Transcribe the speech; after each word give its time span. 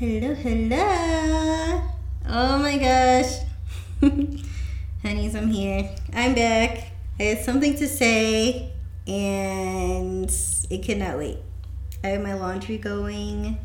Hello, 0.00 0.32
hello. 0.32 1.82
Oh 2.28 2.58
my 2.58 2.78
gosh. 2.78 3.38
Honeys, 5.02 5.34
I'm 5.34 5.48
here. 5.48 5.90
I'm 6.12 6.36
back. 6.36 6.92
I 7.18 7.22
had 7.24 7.44
something 7.44 7.74
to 7.74 7.88
say 7.88 8.70
and 9.08 10.32
it 10.70 10.84
cannot 10.84 11.18
wait. 11.18 11.38
I 12.04 12.10
have 12.10 12.22
my 12.22 12.34
laundry 12.34 12.78
going 12.78 13.58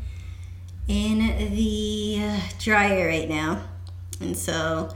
in 0.88 1.54
the 1.54 2.18
uh, 2.20 2.40
dryer 2.58 3.06
right 3.06 3.28
now. 3.28 3.62
And 4.20 4.36
so 4.36 4.92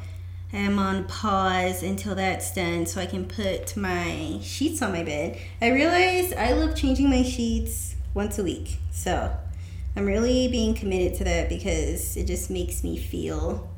I'm 0.53 0.77
on 0.81 1.05
pause 1.05 1.85
until 1.85 2.17
that's 2.17 2.53
done 2.53 2.85
so 2.85 3.01
I 3.01 3.07
can 3.07 3.27
put 3.27 3.77
my 3.77 4.41
sheets 4.43 4.83
on 4.83 4.91
my 4.91 5.05
bed. 5.05 5.39
I 5.63 5.69
realized 5.69 6.35
I 6.35 6.55
love 6.55 6.75
changing 6.75 7.09
my 7.09 7.23
sheets 7.23 7.95
once 8.13 8.41
a 8.41 8.43
week. 8.43 8.79
So 8.91 9.39
I'm 9.97 10.07
really 10.07 10.49
being 10.49 10.75
committed 10.75 11.19
to 11.19 11.25
that 11.25 11.49
because 11.49 12.17
it 12.17 12.27
just 12.27 12.51
makes 12.51 12.85
me 12.85 12.97
feel 12.97 13.69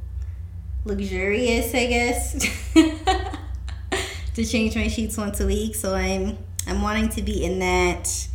luxurious, 0.85 1.75
I 1.75 1.87
guess, 1.87 2.75
to 4.35 4.45
change 4.45 4.77
my 4.77 4.89
sheets 4.89 5.17
once 5.17 5.41
a 5.41 5.47
week. 5.47 5.75
So 5.75 5.95
I'm 5.95 6.39
I'm 6.67 6.83
wanting 6.83 7.09
to 7.11 7.23
be 7.23 7.45
in 7.45 7.59
that 7.61 8.29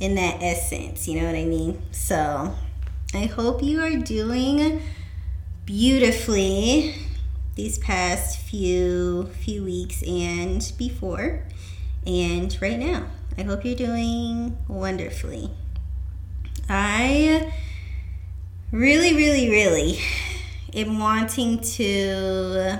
in 0.00 0.14
that 0.16 0.42
essence, 0.42 1.06
you 1.08 1.20
know 1.20 1.26
what 1.26 1.36
I 1.36 1.44
mean? 1.44 1.82
So 1.92 2.54
I 3.14 3.26
hope 3.26 3.62
you 3.62 3.80
are 3.80 3.96
doing 3.96 4.82
beautifully 5.64 6.94
these 7.54 7.78
past 7.78 8.38
few 8.38 9.30
few 9.40 9.64
weeks 9.64 10.02
and 10.02 10.72
before 10.76 11.44
and 12.06 12.56
right 12.60 12.78
now. 12.78 13.06
I 13.38 13.42
hope 13.42 13.64
you're 13.64 13.74
doing 13.74 14.56
wonderfully. 14.68 15.50
I 16.68 17.52
really, 18.70 19.14
really, 19.14 19.50
really 19.50 20.00
am 20.74 20.98
wanting 20.98 21.60
to, 21.60 22.78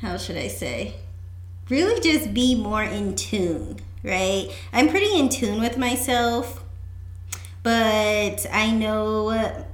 how 0.00 0.16
should 0.16 0.36
I 0.36 0.48
say, 0.48 0.94
really 1.68 2.00
just 2.00 2.34
be 2.34 2.54
more 2.54 2.82
in 2.82 3.16
tune, 3.16 3.80
right? 4.02 4.48
I'm 4.72 4.88
pretty 4.88 5.18
in 5.18 5.28
tune 5.28 5.60
with 5.60 5.78
myself, 5.78 6.62
but 7.62 8.46
I 8.52 8.70
know 8.70 9.64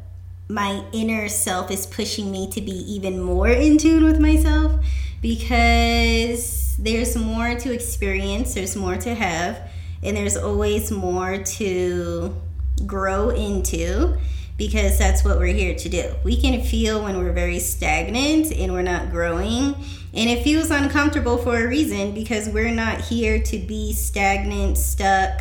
my 0.48 0.84
inner 0.92 1.28
self 1.28 1.70
is 1.70 1.86
pushing 1.86 2.30
me 2.30 2.50
to 2.50 2.60
be 2.60 2.72
even 2.72 3.20
more 3.20 3.48
in 3.48 3.78
tune 3.78 4.04
with 4.04 4.20
myself 4.20 4.84
because 5.20 6.76
there's 6.78 7.16
more 7.16 7.54
to 7.56 7.72
experience, 7.72 8.54
there's 8.54 8.76
more 8.76 8.96
to 8.96 9.14
have, 9.14 9.69
and 10.02 10.16
there's 10.16 10.36
always 10.36 10.90
more 10.90 11.38
to 11.38 12.34
grow 12.86 13.30
into 13.30 14.16
because 14.56 14.98
that's 14.98 15.24
what 15.24 15.38
we're 15.38 15.54
here 15.54 15.74
to 15.74 15.88
do. 15.88 16.14
We 16.22 16.38
can 16.38 16.62
feel 16.62 17.02
when 17.02 17.18
we're 17.18 17.32
very 17.32 17.58
stagnant 17.58 18.52
and 18.52 18.72
we're 18.72 18.82
not 18.82 19.10
growing, 19.10 19.74
and 20.12 20.28
it 20.28 20.44
feels 20.44 20.70
uncomfortable 20.70 21.38
for 21.38 21.64
a 21.64 21.66
reason 21.66 22.12
because 22.12 22.48
we're 22.48 22.74
not 22.74 23.00
here 23.00 23.42
to 23.42 23.58
be 23.58 23.94
stagnant, 23.94 24.76
stuck, 24.76 25.40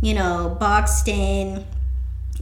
you 0.00 0.14
know, 0.14 0.56
boxed 0.60 1.08
in, 1.08 1.64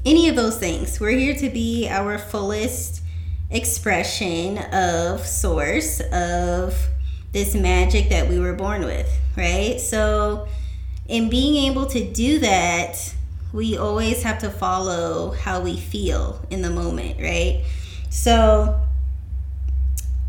any 0.05 0.29
of 0.29 0.37
those 0.37 0.59
things. 0.59 1.01
We're 1.01 1.17
here 1.17 1.37
to 1.37 1.49
be 1.49 1.89
our 1.89 2.19
fullest 2.19 3.03
expression 3.51 4.59
of 4.59 5.27
source 5.27 6.01
of 6.13 6.89
this 7.33 7.55
magic 7.55 8.11
that 8.11 8.29
we 8.29 8.39
were 8.39 8.53
born 8.53 8.85
with, 8.85 9.11
right? 9.37 9.81
So, 9.81 10.49
in 11.09 11.29
being 11.29 11.71
able 11.71 11.87
to 11.87 12.13
do 12.13 12.39
that, 12.41 13.15
we 13.53 13.77
always 13.77 14.23
have 14.23 14.39
to 14.41 14.51
follow 14.51 15.31
how 15.31 15.61
we 15.61 15.77
feel 15.77 16.41
in 16.51 16.63
the 16.63 16.71
moment, 16.71 17.21
right? 17.21 17.65
So, 18.11 18.81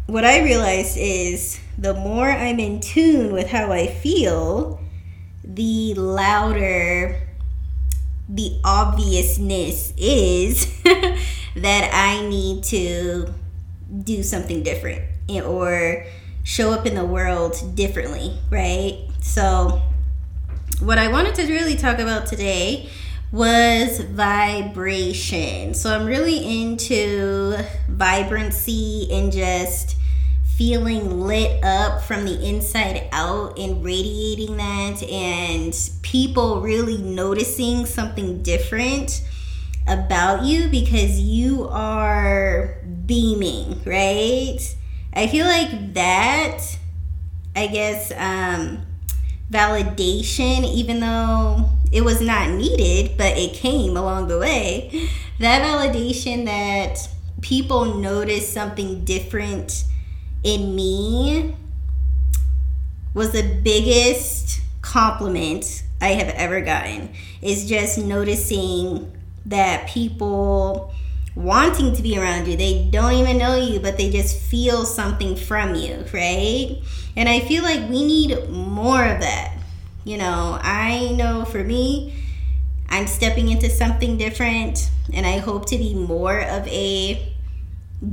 what 0.08 0.26
I 0.26 0.44
realized 0.44 0.98
is 0.98 1.60
the 1.78 1.94
more 1.94 2.30
I'm 2.30 2.60
in 2.60 2.80
tune 2.80 3.34
with 3.34 3.48
how 3.48 3.72
I 3.72 3.88
feel, 3.88 4.80
the 5.44 5.94
louder 5.96 7.26
the 8.28 8.60
obviousness 8.64 9.94
is 9.98 10.82
that 10.84 11.90
I 11.94 12.28
need 12.28 12.64
to 12.66 13.34
do 14.04 14.24
something 14.24 14.64
different 14.64 15.04
or 15.30 16.06
show 16.44 16.72
up 16.72 16.86
in 16.86 16.96
the 16.96 17.06
world 17.06 17.56
differently, 17.76 18.38
right? 18.50 19.08
So, 19.22 19.82
what 20.80 20.98
I 20.98 21.08
wanted 21.08 21.36
to 21.36 21.44
really 21.52 21.76
talk 21.76 22.00
about 22.00 22.26
today 22.26 22.90
was 23.32 24.00
vibration. 24.00 25.74
So, 25.74 25.94
I'm 25.94 26.06
really 26.06 26.62
into 26.62 27.58
vibrancy 27.88 29.08
and 29.12 29.32
just 29.32 29.98
feeling 30.56 31.22
lit 31.22 31.64
up 31.64 32.02
from 32.02 32.24
the 32.24 32.48
inside 32.48 33.08
out 33.12 33.60
and 33.60 33.84
radiating 33.84 34.58
that, 34.58 35.04
and 35.04 35.74
people 36.02 36.62
really 36.62 36.98
noticing 36.98 37.86
something 37.86 38.42
different 38.42 39.22
about 39.88 40.44
you 40.44 40.70
because 40.70 41.20
you 41.20 41.68
are 41.68 42.78
beaming, 43.06 43.82
right? 43.86 44.60
I 45.14 45.28
feel 45.28 45.46
like 45.46 45.94
that, 45.94 46.62
I 47.56 47.68
guess, 47.68 48.12
um, 48.16 48.86
validation, 49.52 50.64
even 50.64 51.00
though 51.00 51.70
it 51.92 52.04
was 52.04 52.22
not 52.22 52.50
needed, 52.50 53.18
but 53.18 53.38
it 53.38 53.54
came 53.54 53.96
along 53.96 54.28
the 54.28 54.40
way, 54.40 55.10
that 55.40 55.62
validation 55.62 56.46
that 56.46 57.08
people 57.42 57.96
notice 57.96 58.52
something 58.52 59.06
different 59.06 59.86
in 60.44 60.76
me 60.76 61.56
was 63.14 63.32
the 63.32 63.60
biggest 63.64 64.62
compliment 64.82 65.84
I 66.02 66.10
have 66.10 66.30
ever 66.30 66.62
gotten 66.62 67.14
is 67.42 67.68
just 67.68 67.98
noticing 67.98 69.12
that 69.46 69.88
people 69.88 70.94
wanting 71.36 71.94
to 71.94 72.02
be 72.02 72.18
around 72.18 72.48
you. 72.48 72.56
They 72.56 72.88
don't 72.90 73.14
even 73.14 73.38
know 73.38 73.56
you, 73.58 73.80
but 73.80 73.98
they 73.98 74.10
just 74.10 74.42
feel 74.42 74.86
something 74.86 75.36
from 75.36 75.76
you, 75.76 76.06
right? 76.14 76.78
And 77.16 77.28
I 77.28 77.42
feel 77.42 77.64
like 77.64 77.90
we 77.90 78.06
need 78.06 78.50
more 78.50 79.04
of 79.04 79.20
that. 79.22 79.58
You 80.06 80.18
know, 80.18 80.58
I 80.62 81.12
know 81.18 81.46
for 81.46 81.64
me, 81.64 82.14
I'm 82.90 83.08
stepping 83.08 83.50
into 83.50 83.70
something 83.70 84.18
different, 84.18 84.90
and 85.14 85.26
I 85.26 85.40
hope 85.40 85.66
to 85.68 85.78
be 85.78 85.94
more 85.94 86.40
of 86.40 86.68
a 86.68 87.34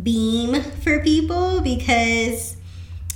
beam 0.03 0.61
for 0.63 1.01
people 1.01 1.61
because 1.61 2.57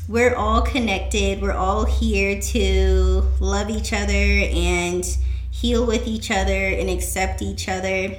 we're 0.09 0.35
all 0.35 0.61
connected. 0.61 1.41
We're 1.41 1.53
all 1.53 1.85
here 1.85 2.41
to 2.41 3.23
love 3.41 3.71
each 3.71 3.93
other 3.93 4.13
and 4.13 5.05
heal 5.51 5.87
with 5.87 6.07
each 6.07 6.31
other 6.31 6.69
and 6.69 6.91
accept 6.91 7.41
each 7.43 7.69
other 7.69 8.17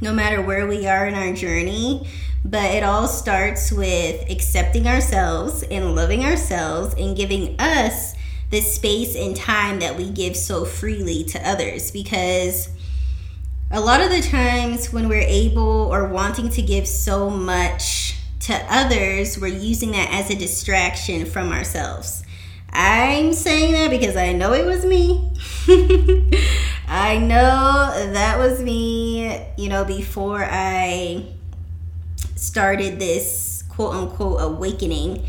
no 0.00 0.12
matter 0.12 0.42
where 0.42 0.66
we 0.66 0.86
are 0.86 1.06
in 1.06 1.14
our 1.14 1.32
journey. 1.32 2.08
But 2.44 2.74
it 2.74 2.82
all 2.82 3.08
starts 3.08 3.72
with 3.72 4.30
accepting 4.30 4.86
ourselves 4.86 5.64
and 5.64 5.94
loving 5.94 6.24
ourselves 6.24 6.94
and 6.96 7.16
giving 7.16 7.58
us 7.58 8.14
the 8.50 8.60
space 8.60 9.16
and 9.16 9.34
time 9.36 9.80
that 9.80 9.96
we 9.96 10.10
give 10.10 10.36
so 10.36 10.64
freely 10.64 11.24
to 11.24 11.48
others 11.48 11.90
because 11.90 12.68
a 13.70 13.80
lot 13.80 14.00
of 14.00 14.10
the 14.10 14.22
times 14.22 14.92
when 14.92 15.08
we're 15.08 15.20
able 15.20 15.92
or 15.92 16.06
wanting 16.06 16.48
to 16.50 16.62
give 16.62 16.86
so 16.86 17.28
much 17.28 18.16
to 18.40 18.54
others, 18.70 19.40
we're 19.40 19.48
using 19.48 19.90
that 19.90 20.08
as 20.12 20.30
a 20.30 20.36
distraction 20.36 21.26
from 21.26 21.50
ourselves. 21.50 22.22
I'm 22.72 23.32
saying 23.32 23.72
that 23.72 23.90
because 23.90 24.16
I 24.16 24.32
know 24.32 24.52
it 24.52 24.64
was 24.64 24.84
me. 24.84 25.32
I 26.88 27.18
know 27.18 28.10
that 28.12 28.38
was 28.38 28.62
me, 28.62 29.44
you 29.56 29.68
know, 29.68 29.84
before 29.84 30.46
I 30.48 31.26
started 32.36 33.00
this 33.00 33.64
quote 33.68 33.94
unquote 33.94 34.40
awakening 34.40 35.26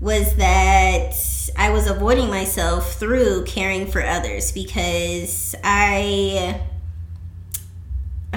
was 0.00 0.36
that 0.36 1.14
I 1.56 1.70
was 1.70 1.86
avoiding 1.86 2.28
myself 2.28 2.94
through 2.94 3.44
caring 3.44 3.86
for 3.86 4.04
others 4.04 4.52
because 4.52 5.54
I 5.62 6.60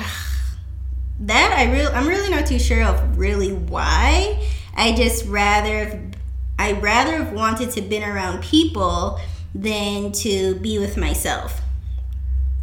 that 1.20 1.54
I 1.58 1.72
really 1.72 1.94
I'm 1.94 2.08
really 2.08 2.30
not 2.30 2.46
too 2.46 2.60
sure 2.60 2.84
of 2.84 3.18
really 3.18 3.54
why. 3.54 4.42
I 4.76 4.94
just 4.94 5.26
rather 5.28 6.10
I 6.58 6.74
rather 6.74 7.24
have 7.24 7.34
wanted 7.34 7.72
to 7.72 7.82
been 7.82 8.04
around 8.04 8.44
people 8.44 9.20
than 9.56 10.12
to 10.14 10.56
be 10.56 10.80
with 10.80 10.98
myself. 10.98 11.63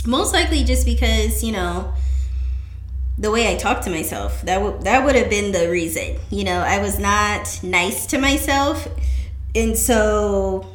Most 0.07 0.33
likely 0.33 0.65
just 0.65 0.87
because, 0.87 1.45
you 1.45 1.53
know, 1.53 1.93
the 3.21 3.31
way 3.31 3.53
I 3.53 3.57
talk 3.57 3.83
to 3.83 3.91
myself. 3.91 4.41
That 4.43 4.81
that 4.83 5.05
would 5.05 5.15
have 5.15 5.29
been 5.29 5.53
the 5.53 5.71
reason. 5.71 6.17
You 6.31 6.45
know, 6.45 6.61
I 6.61 6.81
was 6.81 6.99
not 6.99 7.61
nice 7.63 8.07
to 8.07 8.19
myself. 8.19 8.89
And 9.55 9.77
so 9.77 10.67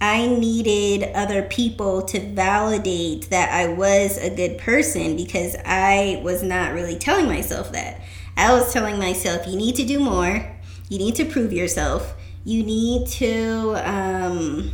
I 0.00 0.26
needed 0.26 1.10
other 1.14 1.42
people 1.42 2.02
to 2.02 2.20
validate 2.20 3.30
that 3.30 3.52
I 3.52 3.68
was 3.72 4.18
a 4.18 4.34
good 4.34 4.58
person 4.58 5.16
because 5.16 5.56
I 5.64 6.20
was 6.24 6.42
not 6.42 6.72
really 6.72 6.96
telling 6.96 7.26
myself 7.26 7.72
that. 7.72 8.00
I 8.36 8.52
was 8.52 8.72
telling 8.72 8.98
myself, 8.98 9.46
you 9.46 9.56
need 9.56 9.76
to 9.76 9.84
do 9.84 9.98
more, 9.98 10.56
you 10.88 10.98
need 10.98 11.14
to 11.16 11.24
prove 11.24 11.52
yourself, 11.52 12.14
you 12.44 12.62
need 12.62 13.06
to, 13.08 13.74
um, 13.82 14.72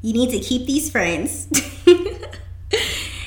you 0.00 0.12
need 0.14 0.30
to 0.30 0.38
keep 0.38 0.66
these 0.66 0.90
friends. 0.90 1.48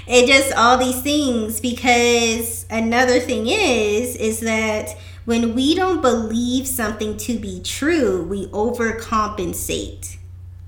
it 0.07 0.27
just 0.27 0.56
all 0.56 0.77
these 0.77 1.01
things 1.01 1.59
because 1.59 2.65
another 2.69 3.19
thing 3.19 3.48
is 3.48 4.15
is 4.15 4.39
that 4.42 4.95
when 5.25 5.54
we 5.54 5.75
don't 5.75 6.01
believe 6.01 6.68
something 6.68 7.18
to 7.18 7.38
be 7.38 7.62
true 7.62 8.24
we 8.24 8.48
overcompensate 8.48 10.18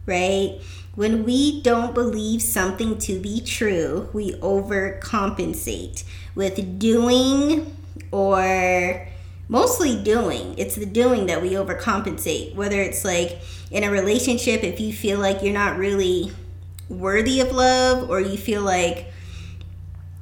right? 0.05 0.59
When 0.95 1.23
we 1.23 1.61
don't 1.61 1.93
believe 1.93 2.41
something 2.41 2.97
to 2.99 3.19
be 3.19 3.41
true, 3.41 4.09
we 4.11 4.33
overcompensate 4.33 6.03
with 6.35 6.79
doing 6.79 7.77
or 8.11 9.07
mostly 9.47 10.01
doing. 10.01 10.55
It's 10.57 10.75
the 10.75 10.85
doing 10.85 11.27
that 11.27 11.41
we 11.41 11.51
overcompensate. 11.51 12.55
Whether 12.55 12.81
it's 12.81 13.05
like 13.05 13.39
in 13.71 13.83
a 13.83 13.91
relationship, 13.91 14.63
if 14.63 14.79
you 14.79 14.91
feel 14.91 15.19
like 15.19 15.41
you're 15.41 15.53
not 15.53 15.77
really 15.77 16.31
worthy 16.89 17.39
of 17.39 17.51
love 17.51 18.09
or 18.09 18.19
you 18.19 18.37
feel 18.37 18.63
like 18.63 19.08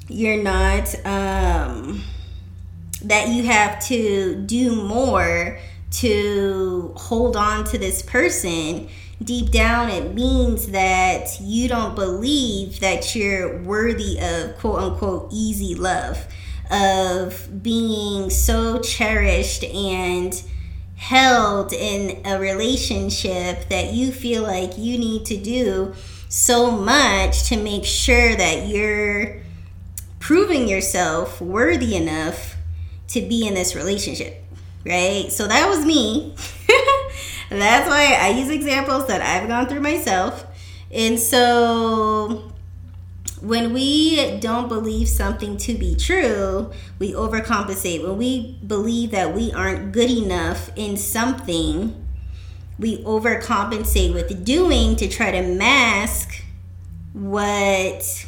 you're 0.07 0.41
not, 0.41 0.93
um, 1.05 2.03
that 3.03 3.29
you 3.29 3.43
have 3.43 3.79
to 3.87 4.35
do 4.45 4.75
more 4.75 5.59
to 5.89 6.93
hold 6.95 7.35
on 7.35 7.63
to 7.65 7.77
this 7.77 8.01
person. 8.01 8.89
Deep 9.23 9.51
down 9.51 9.89
it 9.89 10.13
means 10.13 10.67
that 10.67 11.39
you 11.41 11.67
don't 11.67 11.95
believe 11.95 12.79
that 12.81 13.15
you're 13.15 13.61
worthy 13.63 14.19
of 14.19 14.57
quote 14.57 14.79
unquote 14.79 15.29
easy 15.31 15.73
love, 15.73 16.27
of 16.69 17.63
being 17.63 18.29
so 18.29 18.79
cherished 18.79 19.63
and 19.63 20.43
held 20.97 21.73
in 21.73 22.21
a 22.25 22.39
relationship 22.39 23.69
that 23.69 23.93
you 23.93 24.11
feel 24.11 24.43
like 24.43 24.77
you 24.77 24.97
need 24.97 25.25
to 25.25 25.37
do 25.37 25.93
so 26.29 26.71
much 26.71 27.47
to 27.49 27.57
make 27.57 27.85
sure 27.85 28.35
that 28.35 28.67
you're 28.67 29.37
proving 30.27 30.67
yourself 30.67 31.39
worthy 31.39 31.95
enough 31.95 32.57
to 33.07 33.21
be 33.21 33.47
in 33.47 33.53
this 33.53 33.73
relationship, 33.73 34.43
right? 34.85 35.31
So 35.31 35.47
that 35.47 35.69
was 35.69 35.85
me. 35.85 36.35
That's 37.49 37.87
why 37.87 38.17
I 38.19 38.37
use 38.37 38.49
examples 38.49 39.07
that 39.07 39.21
I've 39.21 39.47
gone 39.47 39.67
through 39.67 39.79
myself. 39.79 40.45
And 40.91 41.17
so 41.17 42.51
when 43.39 43.71
we 43.71 44.37
don't 44.41 44.67
believe 44.67 45.07
something 45.07 45.55
to 45.59 45.75
be 45.75 45.95
true, 45.95 46.73
we 46.99 47.13
overcompensate. 47.13 48.03
When 48.03 48.17
we 48.17 48.59
believe 48.67 49.11
that 49.11 49.33
we 49.33 49.53
aren't 49.53 49.93
good 49.93 50.11
enough 50.11 50.69
in 50.75 50.97
something, 50.97 52.05
we 52.77 53.01
overcompensate 53.05 54.13
with 54.13 54.43
doing 54.43 54.97
to 54.97 55.07
try 55.07 55.31
to 55.31 55.41
mask 55.41 56.43
what 57.13 58.27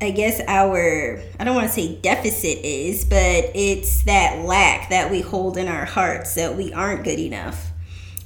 I 0.00 0.10
guess 0.10 0.40
our 0.48 1.20
I 1.38 1.44
don't 1.44 1.54
want 1.54 1.68
to 1.68 1.72
say 1.72 1.96
deficit 1.96 2.58
is, 2.64 3.04
but 3.04 3.50
it's 3.54 4.02
that 4.04 4.44
lack 4.44 4.90
that 4.90 5.10
we 5.10 5.20
hold 5.20 5.56
in 5.56 5.68
our 5.68 5.84
hearts 5.84 6.34
that 6.34 6.56
we 6.56 6.72
aren't 6.72 7.04
good 7.04 7.18
enough. 7.18 7.70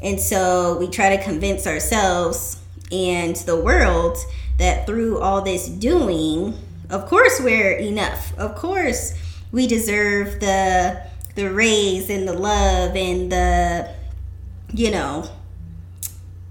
And 0.03 0.21
so 0.21 0.79
we 0.79 0.89
try 0.89 1.17
to 1.17 1.23
convince 1.23 1.67
ourselves 1.67 2.61
and 2.91 3.37
the 3.37 3.57
world 3.57 4.17
that 4.59 4.87
through 4.87 5.19
all 5.19 5.43
this 5.43 5.69
doing, 5.69 6.55
of 6.91 7.07
course 7.07 7.41
we're 7.41 7.73
enough. 7.73 8.37
Of 8.39 8.57
course 8.57 9.15
we 9.53 9.67
deserve 9.67 10.41
the 10.41 11.03
the 11.35 11.53
raise 11.53 12.11
and 12.11 12.27
the 12.27 12.33
love 12.33 12.97
and 12.97 13.31
the 13.31 13.95
you 14.73 14.91
know 14.91 15.31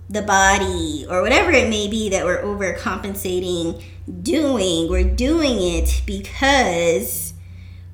the 0.10 0.22
body 0.22 1.06
or 1.10 1.22
whatever 1.22 1.52
it 1.52 1.70
may 1.70 1.88
be 1.88 2.10
that 2.10 2.26
we're 2.26 2.42
overcompensating 2.42 3.84
doing. 4.22 4.90
We're 4.90 5.04
doing 5.04 5.62
it 5.62 6.02
because 6.06 7.34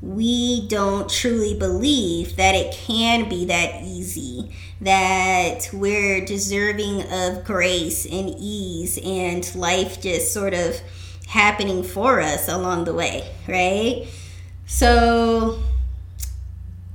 we 0.01 0.68
don't 0.68 1.10
truly 1.10 1.57
believe 1.57 2.36
that 2.36 2.56
it 2.56 2.74
can 2.74 3.30
be 3.30 3.45
that 3.45 3.83
easy, 3.83 4.51
that 4.81 5.69
we're 5.71 6.25
deserving 6.25 7.04
of 7.12 7.44
grace 7.45 8.06
and 8.06 8.36
ease 8.38 9.00
and 9.04 9.56
life 9.56 10.01
just 10.01 10.33
sort 10.33 10.54
of 10.54 10.80
happening 11.27 11.83
for 11.83 12.19
us 12.19 12.50
along 12.50 12.83
the 12.83 12.94
way, 12.94 13.27
right? 13.48 14.06
So, 14.66 15.59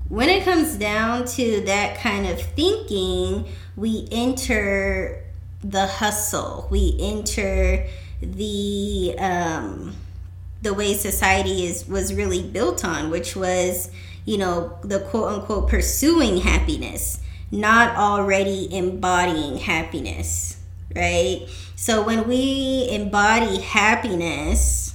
when 0.08 0.28
it 0.28 0.44
comes 0.44 0.76
down 0.76 1.26
to 1.26 1.60
that 1.66 1.98
kind 1.98 2.26
of 2.26 2.40
thinking, 2.40 3.46
we 3.76 4.08
enter 4.10 5.24
the 5.62 5.86
hustle, 5.86 6.66
we 6.70 6.96
enter 7.00 7.86
the 8.20 9.14
um, 9.18 9.94
the 10.62 10.74
way 10.74 10.94
society 10.94 11.66
is 11.66 11.86
was 11.86 12.14
really 12.14 12.42
built 12.42 12.84
on, 12.84 13.10
which 13.10 13.36
was 13.36 13.90
you 14.24 14.38
know 14.38 14.78
the 14.82 15.00
quote 15.00 15.32
unquote 15.32 15.68
pursuing 15.68 16.38
happiness, 16.38 17.20
not 17.50 17.96
already 17.96 18.74
embodying 18.74 19.58
happiness, 19.58 20.56
right? 20.96 21.46
So 21.76 22.02
when 22.02 22.26
we 22.26 22.88
embody 22.90 23.60
happiness, 23.60 24.87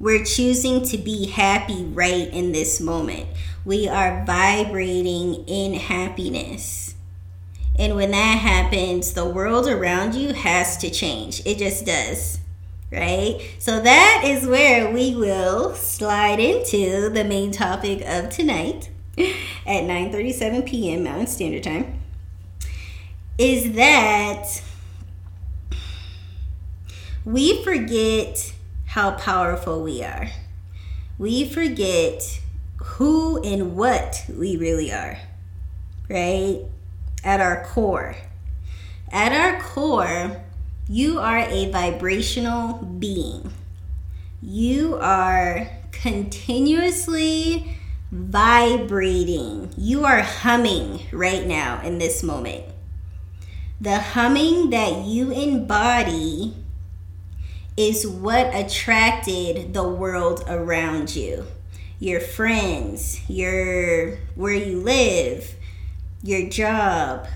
we're 0.00 0.24
choosing 0.24 0.84
to 0.86 0.98
be 0.98 1.26
happy 1.26 1.84
right 1.84 2.28
in 2.28 2.52
this 2.52 2.80
moment. 2.80 3.28
We 3.64 3.88
are 3.88 4.24
vibrating 4.26 5.44
in 5.46 5.74
happiness. 5.74 6.94
And 7.78 7.96
when 7.96 8.10
that 8.12 8.38
happens, 8.38 9.12
the 9.12 9.24
world 9.24 9.66
around 9.66 10.14
you 10.14 10.32
has 10.32 10.76
to 10.78 10.90
change. 10.90 11.42
It 11.46 11.58
just 11.58 11.86
does. 11.86 12.40
Right? 12.92 13.40
So 13.58 13.80
that 13.80 14.22
is 14.24 14.46
where 14.46 14.92
we 14.92 15.14
will 15.16 15.74
slide 15.74 16.38
into 16.38 17.08
the 17.08 17.24
main 17.24 17.50
topic 17.50 18.02
of 18.06 18.30
tonight 18.30 18.90
at 19.18 19.82
9:37 19.84 20.66
p.m. 20.66 21.02
Mountain 21.02 21.26
Standard 21.26 21.64
Time. 21.64 22.00
Is 23.36 23.72
that 23.72 24.62
we 27.24 27.64
forget 27.64 28.53
how 28.94 29.10
powerful 29.12 29.82
we 29.82 30.02
are. 30.02 30.30
We 31.18 31.48
forget 31.48 32.40
who 32.76 33.42
and 33.42 33.76
what 33.76 34.24
we 34.28 34.56
really 34.56 34.90
are. 34.92 35.18
Right? 36.08 36.64
at 37.24 37.40
our 37.40 37.64
core. 37.64 38.14
At 39.10 39.32
our 39.32 39.60
core, 39.60 40.42
you 40.88 41.18
are 41.18 41.38
a 41.38 41.70
vibrational 41.70 42.74
being. 42.84 43.50
You 44.42 44.96
are 44.96 45.68
continuously 45.90 47.76
vibrating. 48.12 49.72
You 49.78 50.04
are 50.04 50.20
humming 50.20 51.00
right 51.10 51.46
now 51.46 51.80
in 51.82 51.98
this 51.98 52.22
moment. 52.22 52.64
The 53.80 53.98
humming 53.98 54.70
that 54.70 55.04
you 55.04 55.30
embody 55.30 56.54
is 57.76 58.06
what 58.06 58.54
attracted 58.54 59.74
the 59.74 59.88
world 59.88 60.44
around 60.46 61.14
you. 61.16 61.46
Your 61.98 62.20
friends, 62.20 63.20
your 63.28 64.16
where 64.34 64.54
you 64.54 64.80
live, 64.80 65.54
your 66.22 66.48
job, 66.48 67.26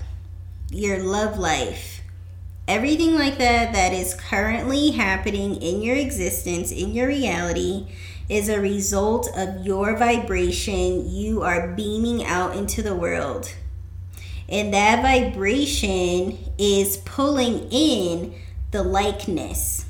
your 0.71 0.99
love 0.99 1.37
life, 1.37 2.01
everything 2.67 3.15
like 3.15 3.37
that 3.37 3.73
that 3.73 3.93
is 3.93 4.13
currently 4.13 4.91
happening 4.91 5.55
in 5.61 5.81
your 5.81 5.95
existence, 5.95 6.71
in 6.71 6.93
your 6.93 7.07
reality, 7.07 7.87
is 8.29 8.47
a 8.47 8.59
result 8.59 9.27
of 9.35 9.65
your 9.65 9.97
vibration 9.97 11.09
you 11.09 11.41
are 11.41 11.69
beaming 11.69 12.23
out 12.23 12.55
into 12.55 12.81
the 12.83 12.95
world. 12.95 13.51
And 14.47 14.73
that 14.73 15.01
vibration 15.01 16.37
is 16.57 16.97
pulling 16.97 17.67
in 17.71 18.35
the 18.71 18.83
likeness, 18.83 19.85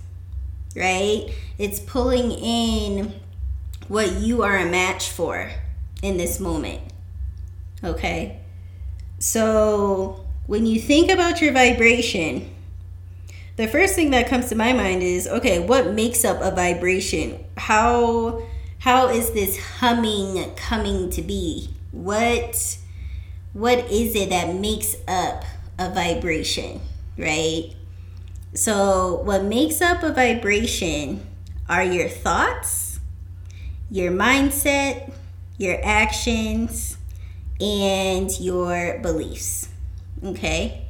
right? 0.76 1.34
It's 1.58 1.80
pulling 1.80 2.32
in 2.32 3.14
what 3.88 4.14
you 4.14 4.44
are 4.44 4.58
a 4.58 4.66
match 4.66 5.10
for 5.10 5.52
in 6.02 6.18
this 6.18 6.40
moment. 6.40 6.82
Okay? 7.84 8.40
So, 9.20 10.26
when 10.48 10.66
you 10.66 10.80
think 10.80 11.12
about 11.12 11.42
your 11.42 11.54
vibration, 11.54 12.50
the 13.58 13.68
first 13.68 13.94
thing 13.94 14.12
that 14.12 14.28
comes 14.28 14.48
to 14.50 14.56
my 14.56 14.72
mind 14.72 15.04
is 15.04 15.28
okay, 15.28 15.60
what 15.60 15.94
makes 15.94 16.24
up 16.24 16.42
a 16.42 16.56
vibration? 16.56 17.44
How 17.58 18.42
how 18.80 19.10
is 19.10 19.32
this 19.32 19.60
humming 19.80 20.54
coming 20.56 21.10
to 21.10 21.22
be? 21.22 21.70
What 21.92 22.78
what 23.52 23.80
is 23.92 24.16
it 24.16 24.30
that 24.30 24.56
makes 24.56 24.96
up 25.08 25.44
a 25.78 25.94
vibration, 25.94 26.80
right? 27.18 27.76
So, 28.54 29.22
what 29.24 29.44
makes 29.44 29.82
up 29.82 30.02
a 30.02 30.12
vibration 30.12 31.26
are 31.68 31.84
your 31.84 32.10
thoughts, 32.10 33.00
your 33.92 34.12
mindset, 34.12 35.12
your 35.58 35.80
actions, 35.84 36.98
and 37.62 38.32
your 38.40 39.00
beliefs. 39.00 39.70
Okay? 40.24 40.86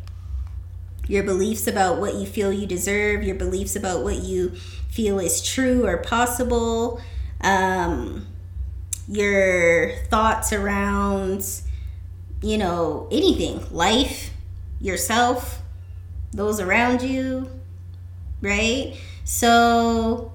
Your 1.07 1.23
beliefs 1.23 1.67
about 1.67 1.99
what 1.99 2.15
you 2.15 2.25
feel 2.25 2.53
you 2.53 2.67
deserve, 2.67 3.23
your 3.23 3.35
beliefs 3.35 3.75
about 3.75 4.03
what 4.03 4.17
you 4.17 4.51
feel 4.89 5.19
is 5.19 5.41
true 5.41 5.85
or 5.85 5.97
possible, 5.97 7.01
um, 7.41 8.27
your 9.07 9.91
thoughts 10.09 10.53
around, 10.53 11.43
you 12.41 12.57
know, 12.57 13.07
anything, 13.11 13.65
life, 13.71 14.29
yourself, 14.79 15.61
those 16.33 16.59
around 16.59 17.01
you, 17.01 17.49
right? 18.41 18.95
So, 19.23 20.33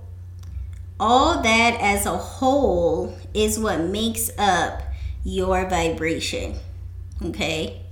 all 0.99 1.43
that 1.43 1.79
as 1.81 2.07
a 2.07 2.17
whole 2.17 3.17
is 3.33 3.59
what 3.59 3.81
makes 3.81 4.31
up 4.39 4.83
your 5.25 5.69
vibration, 5.69 6.57
okay? 7.23 7.83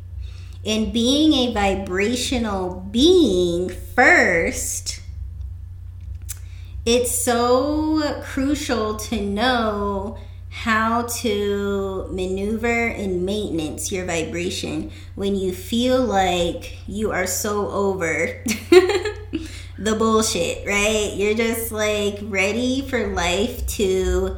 And 0.65 0.93
being 0.93 1.33
a 1.33 1.53
vibrational 1.53 2.87
being 2.91 3.69
first, 3.69 5.01
it's 6.87 7.13
so 7.13 8.23
crucial 8.23 8.97
to 8.97 9.21
know 9.21 10.19
how 10.53 11.03
to 11.03 12.07
maneuver 12.11 12.87
and 12.89 13.25
maintenance 13.25 13.91
your 13.91 14.05
vibration 14.05 14.91
when 15.15 15.35
you 15.35 15.51
feel 15.51 16.01
like 16.05 16.77
you 16.87 17.11
are 17.11 17.27
so 17.27 17.69
over 17.71 18.27
the 19.79 19.95
bullshit, 19.99 20.67
right? 20.67 21.15
You're 21.17 21.35
just 21.35 21.73
like 21.73 22.19
ready 22.23 22.87
for 22.87 23.09
life 23.15 23.67
to 23.79 24.37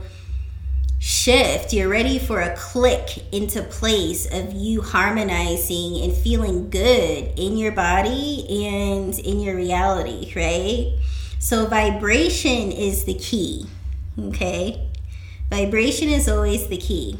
shift. 1.01 1.73
You're 1.73 1.89
ready 1.89 2.21
for 2.21 2.41
a 2.41 2.57
click 2.57 3.25
into 3.33 3.63
place 3.65 4.33
of 4.33 4.55
you 4.55 4.83
harmonizing 4.83 6.01
and 6.01 6.15
feeling 6.15 6.71
good 6.71 7.33
in 7.37 7.57
your 7.57 7.73
body 7.73 8.67
and 8.69 9.19
in 9.19 9.41
your 9.41 9.57
reality, 9.57 10.33
right? 10.37 10.97
So, 11.41 11.67
vibration 11.67 12.71
is 12.71 13.05
the 13.05 13.15
key, 13.15 13.67
okay? 14.19 14.84
Vibration 15.55 16.09
is 16.09 16.29
always 16.29 16.67
the 16.67 16.77
key 16.77 17.17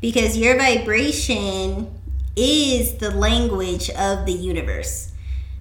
because 0.00 0.38
your 0.38 0.56
vibration 0.56 1.92
is 2.36 2.94
the 2.98 3.10
language 3.10 3.90
of 3.90 4.24
the 4.24 4.32
universe. 4.32 5.10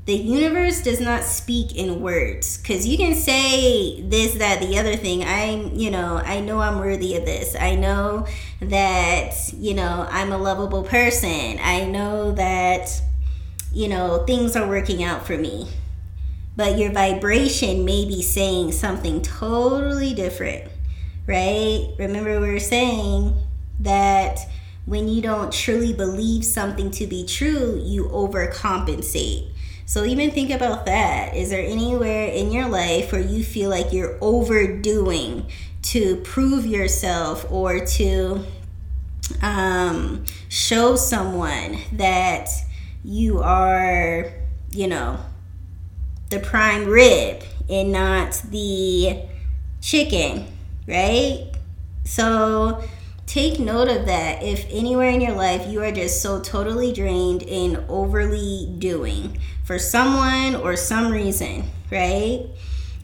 The 0.06 0.14
universe 0.14 0.84
does 0.84 1.02
not 1.02 1.24
speak 1.24 1.76
in 1.76 2.00
words 2.00 2.60
because 2.60 2.86
you 2.86 2.96
can 2.96 3.16
say 3.16 4.04
this, 4.04 4.36
that, 4.36 4.62
the 4.62 4.78
other 4.78 4.96
thing. 4.98 5.24
I'm, 5.24 5.74
you 5.74 5.90
know, 5.90 6.22
I 6.24 6.42
know 6.42 6.60
I'm 6.60 6.78
worthy 6.78 7.16
of 7.16 7.26
this. 7.26 7.56
I 7.56 7.74
know 7.74 8.28
that, 8.60 9.34
you 9.56 9.74
know, 9.74 10.08
I'm 10.12 10.32
a 10.32 10.38
lovable 10.38 10.84
person. 10.84 11.58
I 11.60 11.86
know 11.86 12.34
that, 12.34 13.02
you 13.74 13.88
know, 13.88 14.26
things 14.28 14.56
are 14.56 14.68
working 14.68 15.04
out 15.04 15.26
for 15.26 15.40
me. 15.40 15.70
But 16.56 16.78
your 16.78 16.92
vibration 16.92 17.84
may 17.84 18.06
be 18.06 18.22
saying 18.22 18.74
something 18.74 19.24
totally 19.24 20.14
different 20.14 20.70
right? 21.28 21.88
Remember, 21.98 22.40
we 22.40 22.52
were 22.52 22.60
saying 22.60 23.36
that 23.80 24.40
when 24.86 25.08
you 25.08 25.22
don't 25.22 25.54
truly 25.54 25.94
believe 25.94 26.44
something 26.44 26.92
to 26.92 27.08
be 27.08 27.26
true, 27.26 27.80
you 27.84 28.06
overcompensate. 28.06 29.50
So, 29.86 30.06
even 30.06 30.32
think 30.32 30.52
about 30.52 30.86
that. 30.86 31.36
Is 31.36 31.50
there 31.50 31.66
anywhere 31.66 32.28
in 32.28 32.52
your 32.52 32.70
life 32.70 33.12
where 33.12 33.22
you 33.22 33.44
feel 33.44 33.70
like 33.70 33.92
you're 33.92 34.18
overdoing 34.22 35.48
to 35.84 36.16
prove 36.18 36.66
yourself 36.66 37.46
or 37.52 37.86
to 37.86 38.46
um, 39.42 40.26
show 40.50 40.96
someone 40.96 41.78
that 41.94 42.50
you 43.04 43.40
are, 43.40 44.32
you 44.72 44.88
know, 44.88 45.20
the 46.30 46.40
prime 46.40 46.86
rib 46.86 47.44
and 47.70 47.92
not 47.92 48.42
the 48.50 49.24
chicken? 49.82 50.48
Right? 50.92 51.48
So 52.04 52.84
take 53.26 53.60
note 53.60 53.88
of 53.88 54.06
that. 54.08 54.44
If 54.44 54.66
anywhere 54.70 55.10
in 55.10 55.22
your 55.22 55.36
life 55.36 55.66
you 55.68 55.82
are 55.82 55.92
just 55.92 56.22
so 56.22 56.42
totally 56.42 56.92
drained 56.92 57.44
and 57.44 57.78
overly 57.88 58.68
doing 58.78 59.40
for 59.64 59.80
someone 59.80 60.56
or 60.56 60.76
some 60.76 61.12
reason, 61.12 61.64
right? 61.90 62.46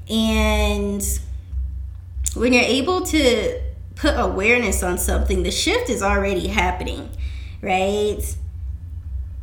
And 0.09 1.01
when 2.35 2.53
you're 2.53 2.63
able 2.63 3.01
to 3.01 3.61
put 3.95 4.13
awareness 4.15 4.83
on 4.83 4.97
something, 4.97 5.43
the 5.43 5.51
shift 5.51 5.89
is 5.89 6.03
already 6.03 6.47
happening, 6.47 7.09
right? 7.61 8.21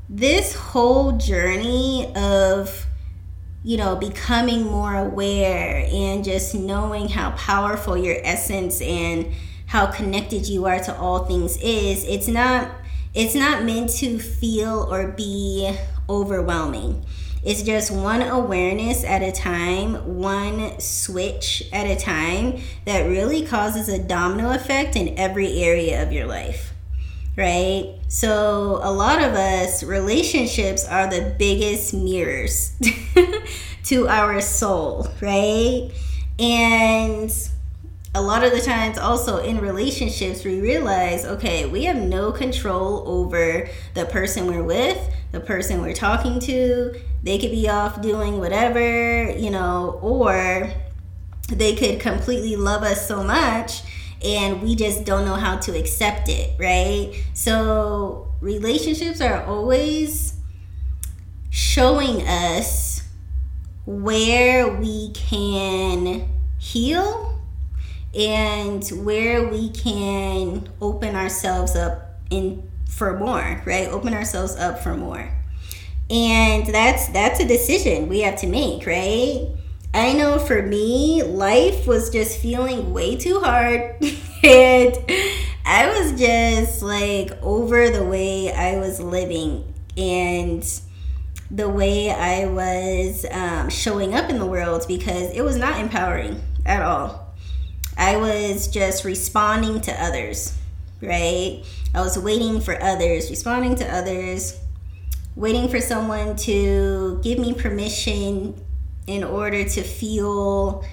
This 0.09 0.55
whole 0.55 1.13
journey 1.13 2.13
of 2.15 2.87
you 3.65 3.79
know, 3.79 3.97
becoming 3.97 4.63
more 4.63 4.95
aware 4.95 5.89
and 5.91 6.23
just 6.23 6.55
knowing 6.55 7.09
how 7.09 7.31
powerful 7.31 7.97
your 7.97 8.19
essence 8.23 8.83
and 8.83 9.33
how 9.65 9.87
connected 9.87 10.47
you 10.47 10.67
are 10.67 10.79
to 10.79 10.95
all 10.97 11.25
things 11.25 11.57
is, 11.63 12.05
it's 12.05 12.29
not 12.29 12.71
it's 13.15 13.35
not 13.35 13.65
meant 13.65 13.91
to 13.91 14.19
feel 14.19 14.87
or 14.93 15.09
be 15.09 15.75
overwhelming. 16.11 17.07
It's 17.43 17.63
just 17.63 17.91
one 17.91 18.23
awareness 18.23 19.05
at 19.05 19.23
a 19.23 19.33
time, 19.33 20.19
one 20.19 20.79
switch 20.81 21.63
at 21.73 21.87
a 21.87 21.97
time 21.97 22.61
that 22.85 23.03
really 23.03 23.47
causes 23.47 23.89
a 23.89 24.03
domino 24.03 24.53
effect 24.53 24.97
in 24.97 25.19
every 25.19 25.63
area 25.63 26.03
of 26.03 26.13
your 26.13 26.27
life 26.27 26.74
right? 27.37 27.97
So, 28.09 28.81
a 28.83 28.93
lot 28.93 29.23
of 29.23 29.35
us, 29.35 29.83
relationships 29.83 30.87
are 30.87 31.09
the 31.09 31.35
biggest 31.39 31.93
mirrors 31.93 32.79
to 33.85 34.09
our 34.09 34.41
soul, 34.41 35.09
right? 35.21 35.91
And 36.39 37.31
a 38.15 38.23
lot 38.23 38.45
of 38.45 38.53
the 38.53 38.61
times, 38.61 38.97
also 38.99 39.39
in 39.39 39.59
relationships, 39.61 40.45
we 40.45 40.61
realize 40.61 41.25
okay, 41.25 41.67
we 41.67 41.85
have 41.85 41.97
no 41.97 42.31
control 42.31 43.03
over 43.07 43.69
the 43.95 44.07
person 44.07 44.47
we're 44.47 44.63
with, 44.63 44.99
the 45.33 45.41
person 45.41 45.83
we're 45.83 45.95
talking 45.95 46.39
to. 46.41 46.95
They 47.25 47.39
could 47.39 47.51
be 47.51 47.69
off 47.69 48.01
doing 48.01 48.39
whatever, 48.39 49.31
you 49.31 49.51
know, 49.51 49.99
or 50.03 50.71
they 51.49 51.75
could 51.75 52.01
completely 52.01 52.55
love 52.55 52.83
us 52.83 53.07
so 53.09 53.25
much 53.25 53.83
and 54.25 54.63
we 54.63 54.75
just 54.75 55.05
don't 55.05 55.25
know 55.25 55.35
how 55.35 55.59
to 55.59 55.79
accept 55.79 56.29
it, 56.29 56.59
right? 56.59 57.13
So, 57.35 58.33
relationships 58.41 59.21
are 59.21 59.45
always 59.45 60.35
showing 61.51 62.27
us 62.27 63.03
where 63.87 64.77
we 64.77 65.13
can 65.13 66.29
heal 66.59 67.39
and 68.15 68.83
where 69.05 69.47
we 69.49 69.71
can 69.71 70.69
open 70.81 71.15
ourselves 71.17 71.77
up 71.77 72.21
in 72.31 72.69
for 72.89 73.19
more, 73.19 73.63
right? 73.67 73.89
Open 73.89 74.15
ourselves 74.15 74.57
up 74.57 74.83
for 74.83 74.97
more. 74.97 75.31
And 76.11 76.67
that's 76.67 77.09
that's 77.09 77.41
a 77.41 77.47
decision 77.47 78.09
we 78.09 78.21
have 78.21 78.37
to 78.41 78.47
make, 78.47 78.87
right? 78.87 79.49
I 79.95 80.13
know 80.13 80.41
for 80.41 80.61
me, 80.61 81.23
life 81.23 81.87
was 81.87 82.11
just 82.11 82.41
feeling 82.41 82.93
way 82.93 83.15
too 83.15 83.39
hard. 83.39 83.95
and 84.43 84.99
I 85.65 85.87
was 85.87 86.19
just 86.19 86.83
like 86.83 87.31
over 87.41 87.89
the 87.91 88.05
way 88.05 88.53
I 88.53 88.77
was 88.79 89.01
living 89.01 89.73
and 89.97 90.69
the 91.49 91.69
way 91.69 92.11
I 92.11 92.47
was 92.47 93.25
um, 93.31 93.71
showing 93.71 94.15
up 94.17 94.29
in 94.31 94.41
the 94.41 94.47
world 94.47 94.85
because 94.89 95.31
it 95.31 95.43
was 95.43 95.57
not 95.57 95.79
empowering 95.79 96.43
at 96.67 96.83
all. 96.83 97.33
I 97.97 98.17
was 98.17 98.67
just 98.67 99.05
responding 99.05 99.81
to 99.83 99.93
others, 99.93 100.59
right? 101.03 101.63
I 101.95 102.01
was 102.01 102.19
waiting 102.19 102.61
for 102.61 102.83
others, 102.83 103.31
responding 103.31 103.77
to 103.77 103.95
others, 103.95 104.59
waiting 105.37 105.69
for 105.69 105.81
someone 105.81 106.35
to 106.39 107.21
give 107.23 107.39
me 107.39 107.55
permission 107.55 108.61
in 109.07 109.25
order 109.25 109.65
to 109.65 109.83
feel 109.83 110.85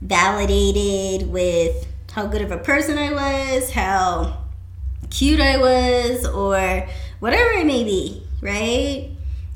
validated 0.00 1.28
with 1.30 1.86
how 2.12 2.26
good 2.26 2.42
of 2.42 2.50
a 2.50 2.58
person 2.58 2.98
I 2.98 3.12
was, 3.12 3.70
how 3.70 4.44
cute 5.10 5.40
I 5.40 5.58
was, 5.58 6.26
or 6.26 6.88
whatever 7.20 7.50
it 7.50 7.66
may 7.66 7.84
be, 7.84 8.22
right? 8.40 9.10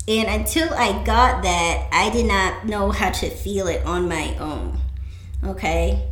And 0.07 0.27
until 0.27 0.71
I 0.73 1.03
got 1.03 1.43
that, 1.43 1.87
I 1.91 2.09
did 2.11 2.27
not 2.27 2.65
know 2.65 2.91
how 2.91 3.09
to 3.09 3.29
feel 3.29 3.67
it 3.67 3.83
on 3.85 4.07
my 4.07 4.37
own. 4.37 4.79
Okay? 5.43 6.07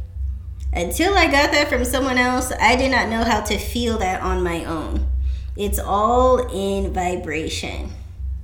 Until 0.74 1.16
I 1.16 1.26
got 1.26 1.52
that 1.52 1.70
from 1.70 1.86
someone 1.86 2.18
else, 2.18 2.52
I 2.60 2.76
did 2.76 2.90
not 2.90 3.10
know 3.10 3.24
how 3.24 3.42
to 3.42 3.58
feel 3.60 4.00
that 4.00 4.22
on 4.22 4.44
my 4.44 4.66
own. 4.66 5.08
It's 5.56 5.78
all 5.78 6.40
in 6.52 6.92
vibration. 6.92 7.92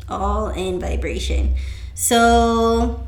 All 0.08 0.50
in 0.50 0.80
vibration. 0.80 1.56
So, 1.96 3.08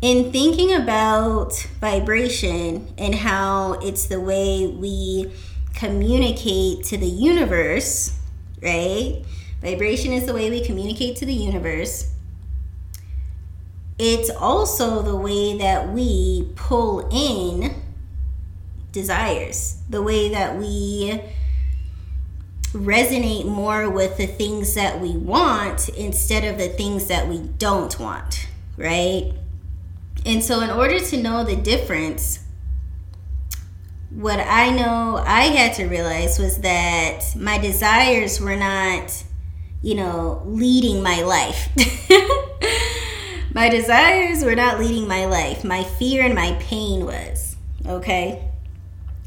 in 0.00 0.32
thinking 0.32 0.72
about 0.72 1.52
vibration 1.80 2.92
and 2.96 3.14
how 3.14 3.74
it's 3.74 4.06
the 4.06 4.20
way 4.20 4.66
we 4.66 5.30
communicate 5.74 6.84
to 6.84 6.96
the 6.96 7.06
universe, 7.06 8.18
right? 8.62 9.22
Vibration 9.60 10.12
is 10.12 10.24
the 10.24 10.32
way 10.32 10.48
we 10.48 10.64
communicate 10.64 11.16
to 11.16 11.26
the 11.26 11.34
universe. 11.34 12.14
It's 13.98 14.30
also 14.30 15.02
the 15.02 15.16
way 15.16 15.58
that 15.58 15.90
we 15.90 16.50
pull 16.56 17.06
in 17.12 17.74
desires, 18.92 19.82
the 19.90 20.00
way 20.00 20.30
that 20.30 20.56
we 20.56 21.20
resonate 22.72 23.44
more 23.44 23.90
with 23.90 24.16
the 24.16 24.26
things 24.26 24.74
that 24.74 25.00
we 25.00 25.14
want 25.16 25.90
instead 25.90 26.44
of 26.44 26.56
the 26.56 26.68
things 26.68 27.08
that 27.08 27.28
we 27.28 27.40
don't 27.58 27.98
want, 28.00 28.48
right? 28.78 29.34
And 30.26 30.42
so, 30.44 30.60
in 30.60 30.70
order 30.70 31.00
to 31.00 31.16
know 31.16 31.44
the 31.44 31.56
difference, 31.56 32.40
what 34.10 34.40
I 34.40 34.70
know 34.70 35.22
I 35.24 35.44
had 35.44 35.74
to 35.74 35.86
realize 35.86 36.38
was 36.38 36.58
that 36.58 37.22
my 37.36 37.58
desires 37.58 38.40
were 38.40 38.56
not, 38.56 39.24
you 39.82 39.94
know, 39.94 40.42
leading 40.44 41.02
my 41.02 41.22
life. 41.22 41.68
my 43.54 43.68
desires 43.68 44.44
were 44.44 44.56
not 44.56 44.80
leading 44.80 45.06
my 45.06 45.26
life. 45.26 45.64
My 45.64 45.84
fear 45.84 46.24
and 46.24 46.34
my 46.34 46.56
pain 46.60 47.06
was, 47.06 47.56
okay? 47.86 48.50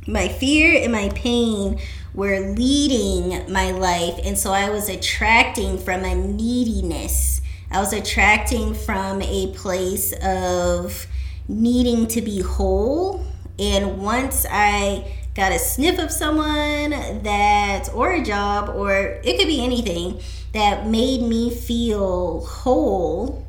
My 0.05 0.27
fear 0.27 0.83
and 0.83 0.91
my 0.91 1.09
pain 1.15 1.79
were 2.13 2.53
leading 2.53 3.51
my 3.51 3.71
life. 3.71 4.19
And 4.23 4.37
so 4.37 4.51
I 4.51 4.69
was 4.69 4.89
attracting 4.89 5.77
from 5.77 6.03
a 6.03 6.13
neediness. 6.13 7.41
I 7.73 7.79
was 7.79 7.91
attracting 7.91 8.75
from 8.75 9.23
a 9.23 9.47
place 9.55 10.13
of 10.21 11.07
needing 11.47 12.05
to 12.09 12.21
be 12.21 12.39
whole. 12.39 13.25
And 13.57 13.99
once 13.99 14.45
I 14.47 15.11
got 15.33 15.51
a 15.51 15.57
sniff 15.57 15.97
of 15.97 16.11
someone 16.11 16.91
that, 17.23 17.89
or 17.91 18.11
a 18.11 18.21
job, 18.21 18.69
or 18.75 19.19
it 19.23 19.39
could 19.39 19.47
be 19.47 19.63
anything 19.63 20.21
that 20.53 20.85
made 20.85 21.23
me 21.23 21.49
feel 21.49 22.45
whole, 22.45 23.43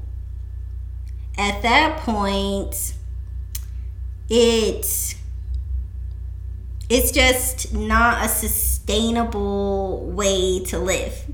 at 1.37 1.61
that 1.61 1.99
point, 1.99 2.95
it 4.31 5.17
it's 6.89 7.11
just 7.13 7.75
not 7.75 8.25
a 8.25 8.29
sustainable 8.29 10.01
way 10.13 10.63
to 10.65 10.79
live 10.79 11.25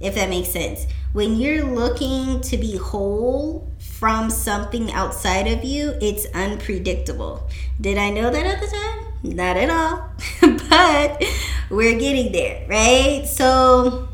if 0.00 0.14
that 0.14 0.28
makes 0.28 0.48
sense 0.48 0.86
when 1.16 1.34
you're 1.36 1.64
looking 1.64 2.42
to 2.42 2.58
be 2.58 2.76
whole 2.76 3.66
from 3.78 4.28
something 4.28 4.92
outside 4.92 5.46
of 5.46 5.64
you 5.64 5.94
it's 6.02 6.26
unpredictable. 6.34 7.48
Did 7.80 7.96
i 7.96 8.10
know 8.10 8.30
that 8.30 8.44
at 8.44 8.60
the 8.60 8.66
time? 8.66 9.34
Not 9.34 9.56
at 9.56 9.70
all. 9.70 10.10
But 10.68 11.24
we're 11.70 11.98
getting 11.98 12.32
there 12.32 12.66
right? 12.68 13.24
So 13.26 14.08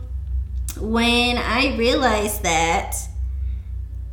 when 0.78 1.38
i 1.38 1.76
realized 1.76 2.44
that 2.44 2.94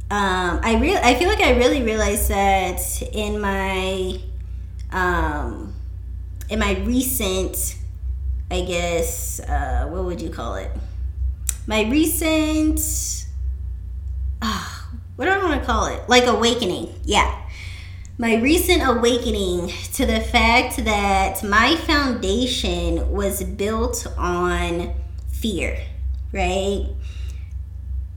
um, 0.10 0.60
I 0.64 0.80
real 0.82 1.00
I 1.04 1.14
feel 1.14 1.30
like 1.30 1.42
I 1.42 1.52
really 1.52 1.84
realized 1.84 2.30
that 2.30 2.82
in 3.14 3.40
my 3.40 4.20
um, 4.92 5.76
in 6.50 6.58
my 6.58 6.72
recent, 6.80 7.78
I 8.50 8.62
guess, 8.62 9.40
uh, 9.42 9.86
what 9.92 10.06
would 10.06 10.20
you 10.20 10.32
call 10.32 10.56
it? 10.56 10.72
My 11.70 11.84
recent, 11.84 13.28
uh, 14.42 14.70
what 15.16 15.26
do 15.26 15.32
I 15.32 15.38
want 15.38 15.62
to 15.62 15.66
call 15.68 15.86
it? 15.86 16.02
Like 16.10 16.26
awakening. 16.26 17.00
Yeah. 17.04 17.44
My 18.18 18.38
recent 18.38 18.82
awakening 18.82 19.68
to 19.94 20.08
the 20.08 20.20
fact 20.20 20.84
that 20.84 21.44
my 21.44 21.76
foundation 21.76 23.12
was 23.12 23.44
built 23.44 24.08
on 24.18 24.96
fear, 25.32 25.80
right? 26.32 26.88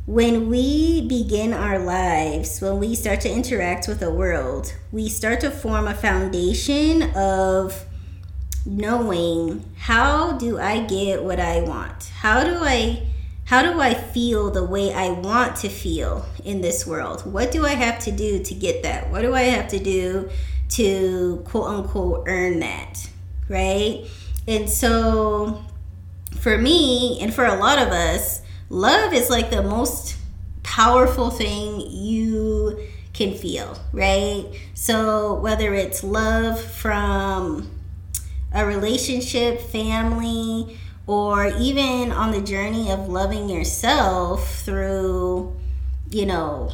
When 0.06 0.48
we 0.48 1.06
begin 1.06 1.52
our 1.52 1.78
lives, 1.78 2.58
when 2.62 2.78
we 2.78 2.94
start 2.94 3.20
to 3.20 3.30
interact 3.30 3.86
with 3.86 4.00
the 4.00 4.10
world, 4.10 4.72
we 4.92 5.10
start 5.10 5.40
to 5.40 5.50
form 5.50 5.86
a 5.86 5.94
foundation 5.94 7.02
of 7.14 7.84
knowing 8.64 9.70
how 9.76 10.38
do 10.38 10.58
I 10.58 10.86
get 10.86 11.22
what 11.22 11.38
I 11.38 11.60
want? 11.60 12.04
How 12.04 12.44
do 12.44 12.56
I 12.64 13.11
how 13.44 13.62
do 13.62 13.80
I 13.80 13.94
feel 13.94 14.50
the 14.50 14.64
way 14.64 14.92
I 14.92 15.10
want 15.10 15.56
to 15.56 15.68
feel 15.68 16.26
in 16.44 16.60
this 16.60 16.86
world? 16.86 17.30
What 17.30 17.50
do 17.50 17.66
I 17.66 17.74
have 17.74 17.98
to 18.00 18.12
do 18.12 18.42
to 18.42 18.54
get 18.54 18.82
that? 18.84 19.10
What 19.10 19.22
do 19.22 19.34
I 19.34 19.42
have 19.42 19.68
to 19.68 19.78
do 19.78 20.30
to 20.70 21.42
quote 21.44 21.68
unquote 21.68 22.24
earn 22.26 22.60
that? 22.60 23.08
Right? 23.48 24.06
And 24.46 24.68
so 24.68 25.62
for 26.40 26.56
me 26.56 27.18
and 27.20 27.32
for 27.32 27.44
a 27.44 27.54
lot 27.54 27.78
of 27.78 27.88
us, 27.88 28.42
love 28.68 29.12
is 29.12 29.28
like 29.28 29.50
the 29.50 29.62
most 29.62 30.16
powerful 30.62 31.30
thing 31.30 31.80
you 31.90 32.78
can 33.12 33.34
feel, 33.34 33.78
right? 33.92 34.46
So 34.74 35.34
whether 35.34 35.74
it's 35.74 36.02
love 36.02 36.60
from 36.60 37.70
a 38.52 38.64
relationship, 38.64 39.60
family, 39.60 40.78
or 41.06 41.46
even 41.58 42.12
on 42.12 42.30
the 42.30 42.40
journey 42.40 42.90
of 42.90 43.08
loving 43.08 43.48
yourself 43.48 44.62
through, 44.62 45.56
you 46.10 46.26
know, 46.26 46.70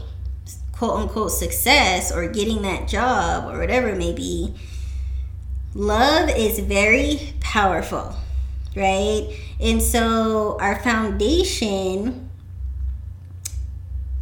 quote 0.73 1.01
unquote 1.01 1.33
success 1.33 2.13
or 2.13 2.29
getting 2.29 2.63
that 2.63 2.87
job 2.89 3.53
or 3.53 3.59
whatever 3.59 3.89
it 3.89 3.99
may 3.99 4.13
be, 4.13 4.55
love 5.75 6.29
is 6.31 6.59
very 6.61 7.33
powerful, 7.41 8.15
right? 8.77 9.29
And 9.61 9.83
so, 9.83 10.57
our 10.61 10.79
foundation, 10.81 12.29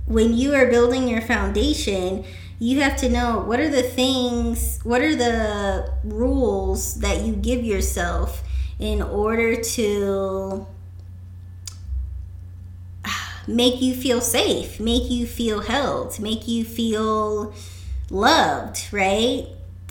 when 0.06 0.34
you 0.34 0.54
are 0.54 0.66
building 0.66 1.08
your 1.08 1.20
foundation, 1.20 2.24
you 2.58 2.80
have 2.80 2.96
to 2.98 3.08
know 3.08 3.40
what 3.40 3.60
are 3.60 3.68
the 3.68 3.82
things, 3.82 4.80
what 4.82 5.02
are 5.02 5.14
the 5.14 5.92
rules 6.04 7.00
that 7.00 7.22
you 7.22 7.34
give 7.34 7.62
yourself 7.62 8.42
in 8.78 9.02
order 9.02 9.60
to 9.60 10.66
make 13.46 13.80
you 13.80 13.94
feel 13.94 14.20
safe, 14.20 14.80
make 14.80 15.10
you 15.10 15.26
feel 15.26 15.60
held, 15.60 16.18
make 16.20 16.46
you 16.46 16.64
feel 16.64 17.54
loved, 18.10 18.88
right? 18.92 19.46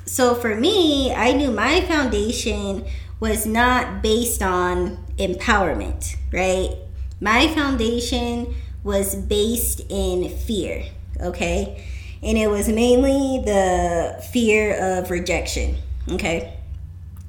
So 0.05 0.35
for 0.35 0.55
me, 0.55 1.13
I 1.13 1.31
knew 1.33 1.51
my 1.51 1.81
foundation 1.81 2.85
was 3.19 3.45
not 3.45 4.03
based 4.03 4.43
on 4.43 4.97
empowerment, 5.17 6.15
right? 6.31 6.75
My 7.19 7.47
foundation 7.47 8.53
was 8.83 9.15
based 9.15 9.81
in 9.89 10.29
fear, 10.29 10.85
okay? 11.19 11.83
and 12.25 12.39
it 12.39 12.49
was 12.49 12.67
mainly 12.67 13.43
the 13.45 14.19
fear 14.31 14.97
of 14.97 15.11
rejection. 15.11 15.77
Okay. 16.09 16.57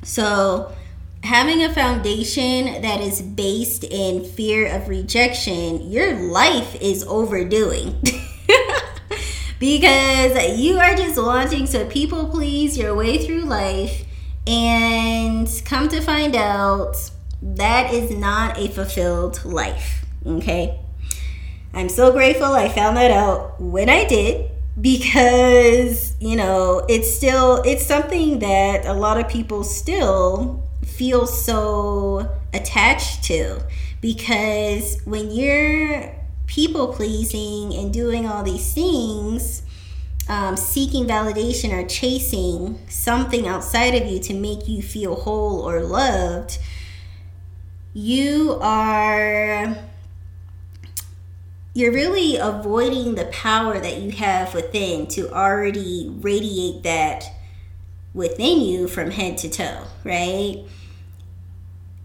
So, 0.02 0.72
having 1.26 1.64
a 1.64 1.74
foundation 1.74 2.80
that 2.82 3.00
is 3.00 3.20
based 3.20 3.82
in 3.82 4.24
fear 4.24 4.64
of 4.72 4.88
rejection, 4.88 5.90
your 5.90 6.14
life 6.14 6.80
is 6.80 7.04
overdoing. 7.04 8.00
because 9.58 10.58
you 10.58 10.78
are 10.78 10.94
just 10.94 11.20
wanting 11.20 11.66
to 11.66 11.84
people 11.86 12.28
please 12.28 12.78
your 12.78 12.94
way 12.94 13.26
through 13.26 13.42
life 13.42 14.04
and 14.46 15.48
come 15.64 15.88
to 15.88 16.00
find 16.00 16.36
out 16.36 16.94
that 17.42 17.92
is 17.92 18.12
not 18.12 18.56
a 18.56 18.68
fulfilled 18.68 19.44
life. 19.44 20.04
Okay. 20.24 20.78
I'm 21.74 21.88
so 21.88 22.12
grateful 22.12 22.54
I 22.54 22.68
found 22.68 22.96
that 22.96 23.10
out 23.10 23.60
when 23.60 23.90
I 23.90 24.04
did 24.04 24.50
because 24.80 26.14
you 26.20 26.36
know 26.36 26.84
it's 26.88 27.12
still 27.12 27.62
it's 27.62 27.84
something 27.84 28.38
that 28.40 28.84
a 28.86 28.92
lot 28.92 29.18
of 29.18 29.28
people 29.28 29.64
still 29.64 30.65
feel 30.96 31.26
so 31.26 32.28
attached 32.54 33.22
to 33.24 33.60
because 34.00 35.00
when 35.04 35.30
you're 35.30 36.14
people 36.46 36.88
pleasing 36.94 37.74
and 37.74 37.92
doing 37.92 38.26
all 38.26 38.42
these 38.42 38.72
things 38.72 39.62
um, 40.28 40.56
seeking 40.56 41.06
validation 41.06 41.72
or 41.72 41.86
chasing 41.86 42.78
something 42.88 43.46
outside 43.46 43.94
of 43.94 44.08
you 44.08 44.18
to 44.18 44.34
make 44.34 44.66
you 44.66 44.82
feel 44.82 45.14
whole 45.14 45.60
or 45.60 45.80
loved 45.80 46.58
you 47.92 48.58
are 48.60 49.76
you're 51.74 51.92
really 51.92 52.36
avoiding 52.36 53.16
the 53.16 53.26
power 53.26 53.78
that 53.78 54.00
you 54.00 54.10
have 54.10 54.54
within 54.54 55.06
to 55.06 55.30
already 55.30 56.10
radiate 56.20 56.82
that 56.84 57.24
within 58.14 58.62
you 58.62 58.88
from 58.88 59.10
head 59.10 59.36
to 59.36 59.50
toe, 59.50 59.82
right? 60.02 60.64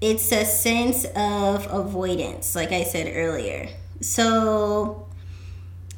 It's 0.01 0.31
a 0.31 0.45
sense 0.45 1.05
of 1.15 1.67
avoidance, 1.71 2.55
like 2.55 2.71
I 2.71 2.83
said 2.83 3.13
earlier. 3.15 3.69
So, 4.01 5.07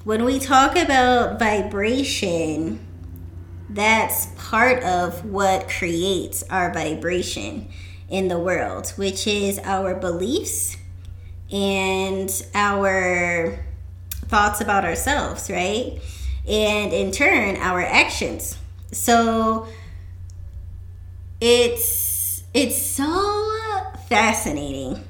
when 0.03 0.25
we 0.25 0.39
talk 0.39 0.75
about 0.75 1.39
vibration, 1.39 2.85
that's 3.69 4.27
part 4.35 4.83
of 4.83 5.23
what 5.23 5.69
creates 5.69 6.43
our 6.49 6.73
vibration 6.73 7.69
in 8.09 8.27
the 8.27 8.37
world, 8.37 8.89
which 8.97 9.25
is 9.25 9.57
our 9.59 9.95
beliefs 9.95 10.75
and 11.49 12.29
our 12.53 13.57
thoughts 14.25 14.59
about 14.59 14.83
ourselves, 14.83 15.49
right? 15.49 15.99
And 16.45 16.91
in 16.91 17.11
turn, 17.11 17.55
our 17.55 17.81
actions. 17.81 18.57
So 18.91 19.67
it's 21.39 22.02
it's 22.53 22.79
so 22.79 23.91
fascinating 24.07 25.03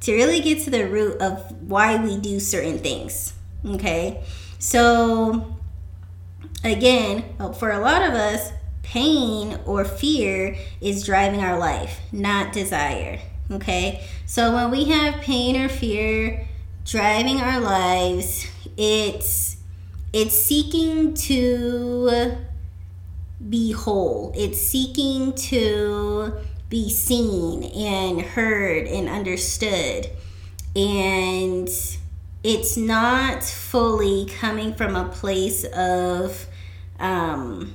to 0.00 0.14
really 0.14 0.40
get 0.40 0.62
to 0.64 0.70
the 0.70 0.86
root 0.88 1.20
of 1.20 1.50
why 1.62 2.02
we 2.02 2.18
do 2.18 2.38
certain 2.38 2.78
things. 2.78 3.32
Okay? 3.64 4.22
So 4.58 5.56
again, 6.62 7.24
oh, 7.40 7.52
for 7.52 7.70
a 7.70 7.78
lot 7.78 8.02
of 8.02 8.12
us, 8.12 8.52
pain 8.82 9.58
or 9.64 9.84
fear 9.84 10.56
is 10.80 11.04
driving 11.04 11.40
our 11.40 11.58
life, 11.58 12.00
not 12.12 12.52
desire. 12.52 13.20
Okay? 13.50 14.04
So 14.26 14.54
when 14.54 14.70
we 14.70 14.84
have 14.84 15.22
pain 15.22 15.56
or 15.56 15.68
fear 15.68 16.46
driving 16.84 17.40
our 17.40 17.60
lives, 17.60 18.46
it's 18.76 19.56
it's 20.12 20.34
seeking 20.34 21.14
to 21.14 22.36
be 23.48 23.72
whole. 23.72 24.32
It's 24.36 24.60
seeking 24.60 25.32
to 25.34 26.32
be 26.68 26.90
seen 26.90 27.64
and 27.64 28.20
heard 28.20 28.86
and 28.86 29.08
understood. 29.08 30.10
And 30.74 31.68
it's 32.42 32.76
not 32.76 33.42
fully 33.42 34.26
coming 34.26 34.74
from 34.74 34.96
a 34.96 35.08
place 35.08 35.64
of 35.64 36.46
um, 36.98 37.74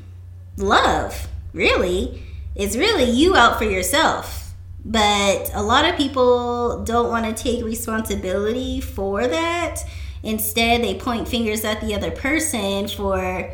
love, 0.58 1.28
really. 1.54 2.24
It's 2.56 2.76
really 2.76 3.10
you 3.10 3.36
out 3.36 3.58
for 3.58 3.66
yourself. 3.66 4.54
But 4.84 5.52
a 5.54 5.62
lot 5.62 5.86
of 5.86 5.96
people 5.96 6.84
don't 6.84 7.10
want 7.10 7.26
to 7.26 7.44
take 7.44 7.64
responsibility 7.64 8.82
for 8.82 9.28
that. 9.28 9.78
Instead, 10.24 10.84
they 10.84 10.96
point 10.96 11.28
fingers 11.28 11.64
at 11.64 11.82
the 11.82 11.96
other 11.96 12.12
person 12.12 12.88
for 12.88 13.50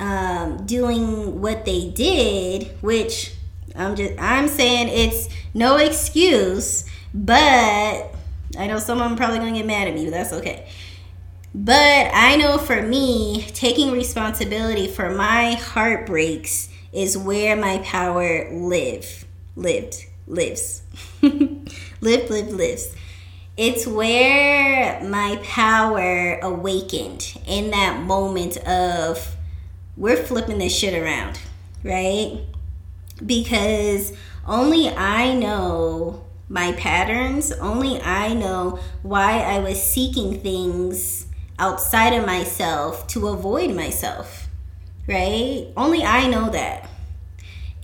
um, 0.00 0.64
doing 0.66 1.40
what 1.40 1.64
they 1.64 1.90
did, 1.90 2.68
which 2.80 3.32
I'm 3.74 3.96
just 3.96 4.14
I'm 4.18 4.48
saying 4.48 4.88
it's 4.88 5.28
no 5.54 5.76
excuse, 5.76 6.84
but 7.14 8.14
I 8.58 8.66
know 8.66 8.78
someone 8.78 9.16
probably 9.16 9.38
gonna 9.38 9.52
get 9.52 9.66
mad 9.66 9.88
at 9.88 9.94
me, 9.94 10.04
but 10.04 10.12
that's 10.12 10.32
okay. 10.32 10.68
But 11.54 12.10
I 12.14 12.36
know 12.36 12.56
for 12.58 12.80
me, 12.82 13.44
taking 13.52 13.92
responsibility 13.92 14.88
for 14.88 15.10
my 15.10 15.52
heartbreaks 15.52 16.70
is 16.92 17.16
where 17.16 17.56
my 17.56 17.78
power 17.78 18.50
live, 18.50 19.26
lived, 19.54 20.06
lives, 20.26 20.82
lived, 21.22 22.30
lived, 22.30 22.52
lives. 22.52 22.94
It's 23.56 23.86
where 23.86 25.02
my 25.04 25.38
power 25.42 26.38
awakened 26.40 27.38
in 27.46 27.70
that 27.70 28.02
moment 28.02 28.56
of 28.58 29.36
we're 29.96 30.16
flipping 30.16 30.58
this 30.58 30.74
shit 30.74 30.94
around, 30.94 31.38
right? 31.84 32.40
Because 33.24 34.12
only 34.46 34.88
I 34.88 35.34
know 35.34 36.24
my 36.48 36.72
patterns, 36.72 37.52
only 37.52 38.00
I 38.00 38.34
know 38.34 38.78
why 39.02 39.40
I 39.40 39.58
was 39.58 39.82
seeking 39.82 40.40
things 40.40 41.26
outside 41.58 42.12
of 42.12 42.26
myself 42.26 43.06
to 43.08 43.28
avoid 43.28 43.74
myself, 43.74 44.48
right? 45.06 45.68
Only 45.76 46.02
I 46.02 46.28
know 46.28 46.50
that. 46.50 46.88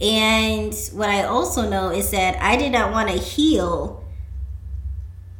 And 0.01 0.75
what 0.93 1.09
I 1.09 1.25
also 1.25 1.69
know 1.69 1.91
is 1.91 2.11
that 2.11 2.41
I 2.43 2.57
did 2.57 2.73
not 2.73 2.93
want 2.93 3.11
to 3.11 3.19
heal. 3.19 4.05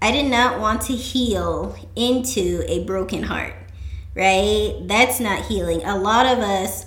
I 0.01 0.13
did 0.13 0.31
not 0.31 0.61
want 0.61 0.83
to 0.83 0.95
heal 0.95 1.77
into 1.97 2.65
a 2.67 2.85
broken 2.85 3.25
heart 3.25 3.55
right? 4.19 4.75
That's 4.83 5.21
not 5.21 5.45
healing. 5.47 5.83
A 5.85 5.97
lot 5.97 6.27
of 6.27 6.41
us, 6.41 6.87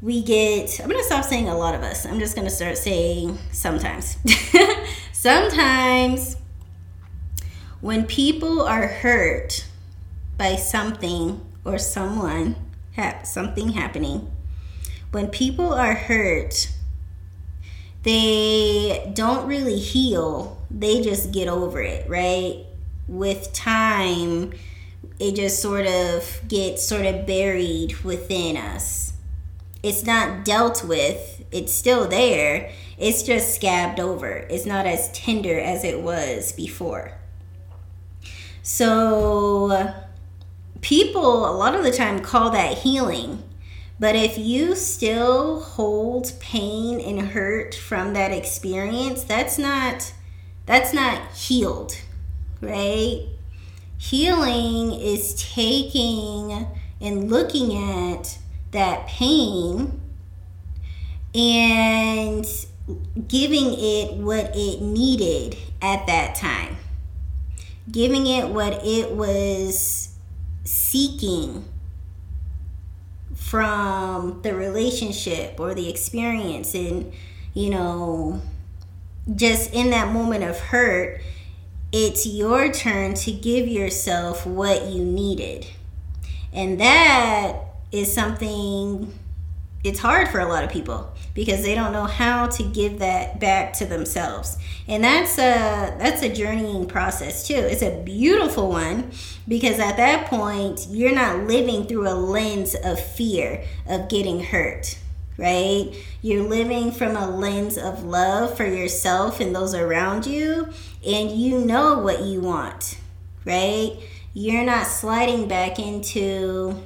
we 0.00 0.22
get, 0.22 0.80
I'm 0.80 0.88
going 0.88 1.00
to 1.00 1.06
stop 1.06 1.24
saying 1.24 1.48
a 1.48 1.56
lot 1.56 1.74
of 1.74 1.82
us. 1.82 2.06
I'm 2.06 2.18
just 2.18 2.36
going 2.36 2.46
to 2.46 2.54
start 2.54 2.78
saying 2.78 3.38
sometimes. 3.50 4.16
sometimes 5.12 6.36
when 7.80 8.06
people 8.06 8.60
are 8.62 8.86
hurt 8.86 9.66
by 10.36 10.54
something 10.56 11.44
or 11.64 11.78
someone, 11.78 12.56
something 13.24 13.70
happening, 13.70 14.30
when 15.10 15.28
people 15.28 15.72
are 15.72 15.94
hurt, 15.94 16.70
they 18.04 19.10
don't 19.14 19.46
really 19.46 19.78
heal, 19.78 20.58
they 20.70 21.00
just 21.02 21.32
get 21.32 21.48
over 21.48 21.80
it, 21.82 22.08
right? 22.08 22.64
With 23.08 23.52
time, 23.52 24.52
it 25.18 25.34
just 25.34 25.60
sort 25.60 25.86
of 25.86 26.40
gets 26.46 26.86
sort 26.86 27.06
of 27.06 27.26
buried 27.26 27.96
within 28.04 28.56
us. 28.56 29.12
It's 29.88 30.04
not 30.04 30.44
dealt 30.44 30.84
with, 30.84 31.44
it's 31.50 31.72
still 31.72 32.06
there. 32.06 32.70
It's 32.98 33.22
just 33.22 33.54
scabbed 33.54 33.98
over. 33.98 34.46
It's 34.50 34.66
not 34.66 34.84
as 34.84 35.10
tender 35.12 35.58
as 35.58 35.82
it 35.82 36.02
was 36.02 36.52
before. 36.52 37.12
So, 38.62 39.94
people 40.82 41.48
a 41.48 41.56
lot 41.56 41.74
of 41.74 41.84
the 41.84 41.90
time 41.90 42.20
call 42.20 42.50
that 42.50 42.78
healing. 42.78 43.42
But 43.98 44.14
if 44.14 44.36
you 44.36 44.74
still 44.74 45.60
hold 45.60 46.32
pain 46.38 47.00
and 47.00 47.30
hurt 47.30 47.74
from 47.74 48.12
that 48.12 48.30
experience, 48.30 49.24
that's 49.24 49.58
not 49.58 50.12
that's 50.66 50.92
not 50.92 51.32
healed, 51.32 51.98
right? 52.60 53.26
Healing 53.96 54.92
is 54.92 55.34
taking 55.34 56.66
and 57.00 57.30
looking 57.30 57.74
at 57.74 58.38
that 58.72 59.06
pain 59.06 60.00
and 61.34 62.46
giving 63.26 63.74
it 63.76 64.14
what 64.14 64.52
it 64.54 64.80
needed 64.80 65.56
at 65.82 66.06
that 66.06 66.34
time, 66.34 66.76
giving 67.90 68.26
it 68.26 68.48
what 68.48 68.84
it 68.84 69.12
was 69.12 70.14
seeking 70.64 71.64
from 73.34 74.40
the 74.42 74.54
relationship 74.54 75.58
or 75.58 75.74
the 75.74 75.88
experience, 75.88 76.74
and 76.74 77.12
you 77.54 77.70
know, 77.70 78.40
just 79.34 79.72
in 79.72 79.90
that 79.90 80.12
moment 80.12 80.44
of 80.44 80.58
hurt 80.58 81.20
it's 81.92 82.26
your 82.26 82.70
turn 82.70 83.14
to 83.14 83.32
give 83.32 83.66
yourself 83.66 84.46
what 84.46 84.86
you 84.86 85.04
needed. 85.04 85.66
And 86.52 86.80
that 86.80 87.56
is 87.92 88.12
something 88.12 89.12
it's 89.84 90.00
hard 90.00 90.28
for 90.28 90.40
a 90.40 90.46
lot 90.46 90.64
of 90.64 90.70
people 90.70 91.12
because 91.34 91.62
they 91.62 91.74
don't 91.74 91.92
know 91.92 92.04
how 92.04 92.48
to 92.48 92.64
give 92.64 92.98
that 92.98 93.38
back 93.38 93.72
to 93.72 93.86
themselves. 93.86 94.58
And 94.88 95.04
that's 95.04 95.38
a 95.38 95.96
that's 95.98 96.22
a 96.22 96.28
journeying 96.28 96.86
process 96.86 97.46
too. 97.46 97.54
It's 97.54 97.82
a 97.82 98.02
beautiful 98.02 98.68
one 98.68 99.12
because 99.46 99.78
at 99.78 99.96
that 99.96 100.26
point 100.26 100.86
you're 100.90 101.14
not 101.14 101.46
living 101.46 101.86
through 101.86 102.08
a 102.08 102.14
lens 102.14 102.74
of 102.74 102.98
fear 103.00 103.64
of 103.86 104.08
getting 104.08 104.40
hurt 104.40 104.98
right? 105.38 105.94
You're 106.20 106.42
living 106.42 106.90
from 106.90 107.16
a 107.16 107.30
lens 107.30 107.78
of 107.78 108.02
love 108.02 108.56
for 108.56 108.66
yourself 108.66 109.40
and 109.40 109.54
those 109.54 109.72
around 109.72 110.26
you, 110.26 110.68
and 111.06 111.30
you 111.30 111.60
know 111.60 112.00
what 112.00 112.22
you 112.22 112.40
want, 112.40 112.98
right? 113.44 113.92
You're 114.34 114.64
not 114.64 114.88
sliding 114.88 115.46
back 115.46 115.78
into 115.78 116.82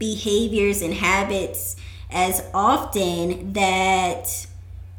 behaviors 0.00 0.82
and 0.82 0.94
habits 0.94 1.76
as 2.10 2.42
often 2.52 3.52
that 3.52 4.48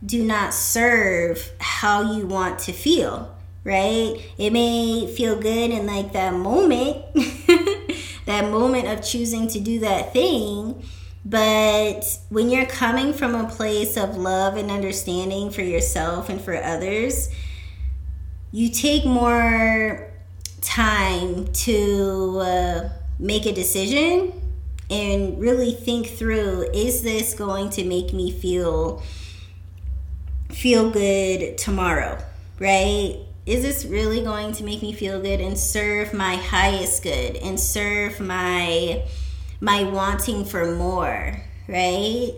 do 0.06 0.24
not 0.24 0.54
serve 0.54 1.52
how 1.60 2.14
you 2.14 2.26
want 2.26 2.58
to 2.60 2.72
feel, 2.72 3.36
right? 3.66 4.16
It 4.38 4.54
may 4.54 5.14
feel 5.14 5.36
good 5.36 5.72
in 5.72 5.86
like 5.86 6.14
that 6.14 6.34
moment, 6.34 7.04
that 8.26 8.50
moment 8.50 8.88
of 8.88 9.04
choosing 9.04 9.50
to 9.50 9.60
do 9.60 9.80
that 9.80 10.14
thing 10.14 10.82
but 11.24 12.20
when 12.30 12.50
you're 12.50 12.66
coming 12.66 13.14
from 13.14 13.36
a 13.36 13.48
place 13.48 13.96
of 13.96 14.18
love 14.18 14.58
and 14.58 14.72
understanding 14.72 15.52
for 15.52 15.62
yourself 15.62 16.30
and 16.30 16.42
for 16.42 16.56
others, 16.56 17.30
you 18.52 18.70
take 18.70 19.06
more 19.06 20.12
time 20.62 21.52
to 21.54 22.40
uh, 22.42 22.90
make 23.20 23.46
a 23.46 23.52
decision 23.52 24.34
and 24.92 25.40
really 25.40 25.72
think 25.72 26.08
through 26.08 26.70
is 26.74 27.02
this 27.02 27.34
going 27.34 27.70
to 27.70 27.84
make 27.84 28.14
me 28.14 28.30
feel 28.30 29.02
feel 30.50 30.92
good 30.92 31.58
tomorrow 31.58 32.22
right 32.60 33.18
is 33.46 33.64
this 33.64 33.86
really 33.86 34.22
going 34.22 34.52
to 34.52 34.64
make 34.64 34.82
me 34.82 34.94
feel 34.94 35.20
good 35.20 35.42
and 35.42 35.58
serve 35.58 36.14
my 36.14 36.36
highest 36.36 37.02
good 37.02 37.36
and 37.38 37.60
serve 37.60 38.20
my 38.20 39.04
my 39.62 39.84
wanting 39.84 40.44
for 40.44 40.76
more, 40.76 41.40
right? 41.68 42.32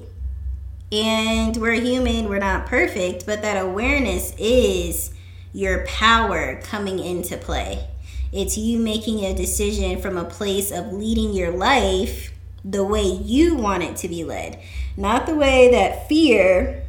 And 0.91 1.55
we're 1.57 1.79
human, 1.79 2.27
we're 2.27 2.39
not 2.39 2.67
perfect, 2.67 3.25
but 3.25 3.41
that 3.41 3.65
awareness 3.65 4.35
is 4.37 5.11
your 5.53 5.85
power 5.87 6.59
coming 6.61 6.99
into 6.99 7.37
play. 7.37 7.87
It's 8.33 8.57
you 8.57 8.77
making 8.77 9.23
a 9.23 9.33
decision 9.33 10.01
from 10.01 10.17
a 10.17 10.25
place 10.25 10.69
of 10.71 10.91
leading 10.91 11.33
your 11.33 11.51
life 11.51 12.32
the 12.63 12.83
way 12.83 13.03
you 13.03 13.55
want 13.55 13.83
it 13.83 13.95
to 13.97 14.07
be 14.07 14.23
led, 14.23 14.59
not 14.95 15.25
the 15.25 15.35
way 15.35 15.71
that 15.71 16.07
fear 16.07 16.83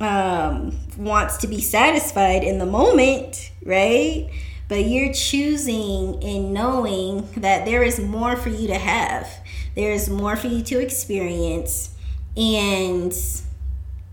um, 0.00 0.78
wants 0.96 1.36
to 1.38 1.46
be 1.46 1.60
satisfied 1.60 2.42
in 2.42 2.58
the 2.58 2.66
moment, 2.66 3.50
right? 3.64 4.30
But 4.68 4.84
you're 4.84 5.12
choosing 5.12 6.22
and 6.22 6.54
knowing 6.54 7.28
that 7.36 7.64
there 7.64 7.82
is 7.82 8.00
more 8.00 8.36
for 8.36 8.48
you 8.48 8.68
to 8.68 8.78
have, 8.78 9.28
there 9.74 9.92
is 9.92 10.08
more 10.08 10.36
for 10.36 10.46
you 10.46 10.62
to 10.62 10.80
experience, 10.80 11.94
and 12.36 13.12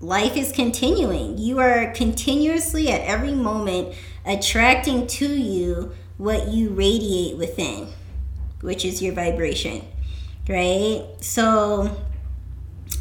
life 0.01 0.35
is 0.35 0.51
continuing. 0.51 1.37
You 1.37 1.59
are 1.59 1.91
continuously 1.93 2.89
at 2.89 3.01
every 3.01 3.33
moment 3.33 3.95
attracting 4.25 5.07
to 5.07 5.27
you 5.27 5.93
what 6.17 6.49
you 6.49 6.69
radiate 6.69 7.37
within, 7.37 7.87
which 8.61 8.83
is 8.83 9.01
your 9.01 9.13
vibration, 9.13 9.85
right? 10.47 11.05
So 11.19 11.95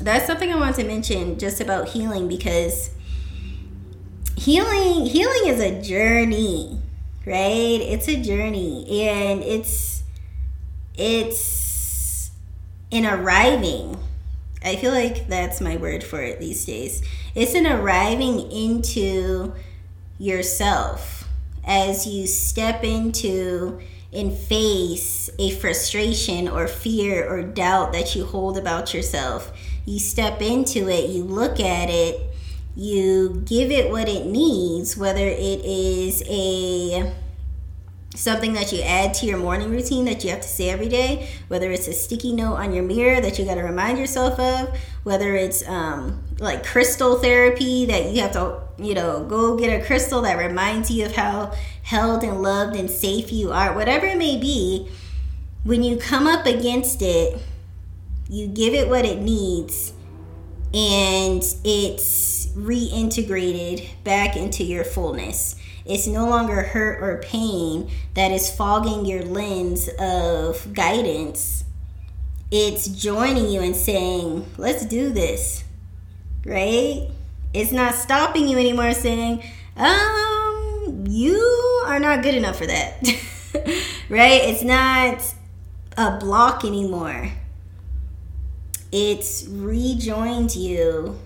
that's 0.01 0.27
something 0.27 0.53
I 0.53 0.57
want 0.57 0.77
to 0.77 0.85
mention 0.85 1.39
just 1.39 1.61
about 1.61 1.89
healing 1.89 2.29
because 2.29 2.91
healing 4.37 5.07
healing 5.07 5.47
is 5.47 5.61
a 5.61 5.81
journey, 5.81 6.81
right? 7.25 7.81
It's 7.81 8.09
a 8.09 8.21
journey 8.21 9.09
and 9.09 9.43
it's 9.43 10.03
it's 10.95 12.31
in 12.91 13.07
arriving. 13.07 13.99
I 14.65 14.77
feel 14.77 14.93
like 14.93 15.29
that's 15.29 15.61
my 15.61 15.77
word 15.77 16.03
for 16.03 16.21
it 16.21 16.41
these 16.41 16.65
days. 16.65 17.03
It's 17.35 17.55
an 17.55 17.67
arriving 17.67 18.51
into 18.51 19.55
yourself 20.19 21.29
as 21.65 22.07
you 22.07 22.27
step 22.27 22.83
into 22.83 23.81
and 24.17 24.33
face 24.33 25.29
a 25.39 25.51
frustration 25.51 26.49
or 26.49 26.67
fear 26.67 27.29
or 27.29 27.43
doubt 27.43 27.93
that 27.93 28.17
you 28.17 28.25
hold 28.25 28.57
about 28.57 28.95
yourself. 28.95 29.53
You 29.85 29.99
step 29.99 30.41
into 30.41 30.89
it, 30.89 31.11
you 31.11 31.25
look 31.25 31.61
at 31.61 31.91
it, 31.91 32.21
you 32.75 33.43
give 33.45 33.71
it 33.71 33.91
what 33.91 34.09
it 34.09 34.27
needs, 34.27 34.97
whether 34.97 35.27
it 35.27 35.65
is 35.65 36.23
a 36.29 37.13
something 38.17 38.55
that 38.55 38.73
you 38.73 38.83
add 38.83 39.15
to 39.15 39.27
your 39.27 39.39
morning 39.39 39.71
routine 39.71 40.05
that 40.07 40.25
you 40.25 40.31
have 40.31 40.41
to 40.41 40.49
say 40.49 40.71
every 40.71 40.89
day, 40.89 41.29
whether 41.49 41.71
it's 41.71 41.87
a 41.87 41.93
sticky 41.93 42.33
note 42.33 42.57
on 42.57 42.73
your 42.73 42.83
mirror 42.83 43.21
that 43.21 43.39
you 43.39 43.45
got 43.45 43.55
to 43.55 43.63
remind 43.63 43.99
yourself 43.99 44.39
of, 44.41 44.77
whether 45.05 45.35
it's 45.37 45.67
um, 45.69 46.23
like 46.39 46.65
crystal 46.65 47.19
therapy 47.19 47.87
that 47.87 48.07
you 48.07 48.23
have 48.23 48.33
to, 48.33 48.61
you 48.79 48.95
know, 48.95 49.25
go 49.25 49.57
get 49.57 49.81
a 49.81 49.85
crystal 49.85 50.23
that 50.23 50.37
reminds 50.37 50.91
you 50.91 51.07
of 51.07 51.15
how 51.15 51.53
held 51.83 52.25
and 52.25 52.43
loved 52.43 52.75
and 52.75 52.91
safe 52.91 53.33
you 53.33 53.53
are, 53.53 53.75
whatever 53.75 54.07
it 54.07 54.19
may 54.19 54.39
be, 54.39 54.89
when 55.65 55.83
you 55.83 55.97
come 55.97 56.27
up 56.27 56.47
against 56.47 57.03
it, 57.03 57.39
you 58.29 58.47
give 58.47 58.75
it 58.75 58.89
what 58.89 59.05
it 59.05 59.21
needs 59.21 59.93
and 60.75 61.43
it's 61.65 62.47
reintegrated 62.49 63.89
back 64.05 64.37
into 64.37 64.65
your 64.65 64.85
fullness. 64.85 65.57
It's 65.87 66.09
no 66.09 66.29
longer 66.29 66.63
hurt 66.63 67.01
or 67.01 67.23
pain 67.23 67.91
that 68.15 68.33
is 68.33 68.51
fogging 68.51 69.07
your 69.07 69.23
lens 69.23 69.89
of 70.01 70.75
guidance. 70.75 71.65
It's 72.51 72.89
joining 72.89 73.49
you 73.49 73.61
and 73.61 73.77
saying, 73.77 74.47
let's 74.59 74.85
do 74.85 75.11
this, 75.11 75.63
right? 76.45 77.09
It's 77.55 77.71
not 77.71 77.95
stopping 77.95 78.49
you 78.49 78.59
anymore 78.59 78.93
saying, 78.95 79.45
um, 79.77 81.05
you 81.09 81.83
are 81.87 82.01
not 82.01 82.23
good 82.23 82.35
enough 82.35 82.59
for 82.59 82.67
that, 82.67 83.01
right? 84.09 84.43
It's 84.43 84.65
not 84.65 85.35
a 85.97 86.19
block 86.19 86.65
anymore. 86.65 87.31
It's 88.91 89.47
rejoined 89.49 90.57
you. 90.57 91.19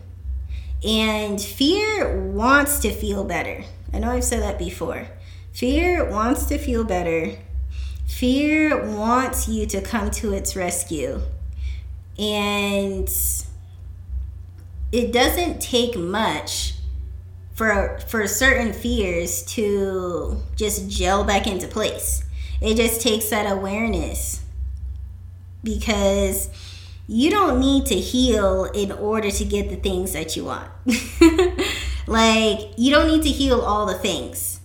And 0.82 1.40
fear 1.40 2.18
wants 2.30 2.80
to 2.80 2.90
feel 2.90 3.24
better 3.24 3.64
I 3.92 3.98
know 3.98 4.10
I've 4.10 4.24
said 4.24 4.42
that 4.42 4.58
before. 4.58 5.06
Fear 5.52 6.10
wants 6.10 6.46
to 6.46 6.58
feel 6.58 6.84
better. 6.84 7.36
Fear 8.06 8.86
wants 8.96 9.48
you 9.48 9.66
to 9.66 9.80
come 9.80 10.10
to 10.12 10.32
its 10.32 10.54
rescue. 10.54 11.22
And 12.18 13.08
it 14.92 15.12
doesn't 15.12 15.60
take 15.60 15.96
much 15.96 16.74
for 17.54 17.98
for 18.08 18.26
certain 18.26 18.72
fears 18.72 19.42
to 19.44 20.42
just 20.56 20.88
gel 20.88 21.24
back 21.24 21.46
into 21.46 21.68
place. 21.68 22.24
It 22.60 22.76
just 22.76 23.00
takes 23.00 23.30
that 23.30 23.50
awareness. 23.50 24.42
Because 25.62 26.48
you 27.06 27.30
don't 27.30 27.60
need 27.60 27.86
to 27.86 27.96
heal 27.96 28.64
in 28.64 28.92
order 28.92 29.30
to 29.30 29.44
get 29.44 29.68
the 29.68 29.76
things 29.76 30.12
that 30.12 30.36
you 30.36 30.44
want. 30.44 30.70
Like, 32.10 32.72
you 32.76 32.90
don't 32.90 33.06
need 33.06 33.22
to 33.22 33.28
heal 33.28 33.60
all 33.60 33.86
the 33.86 33.94
things. 33.94 34.58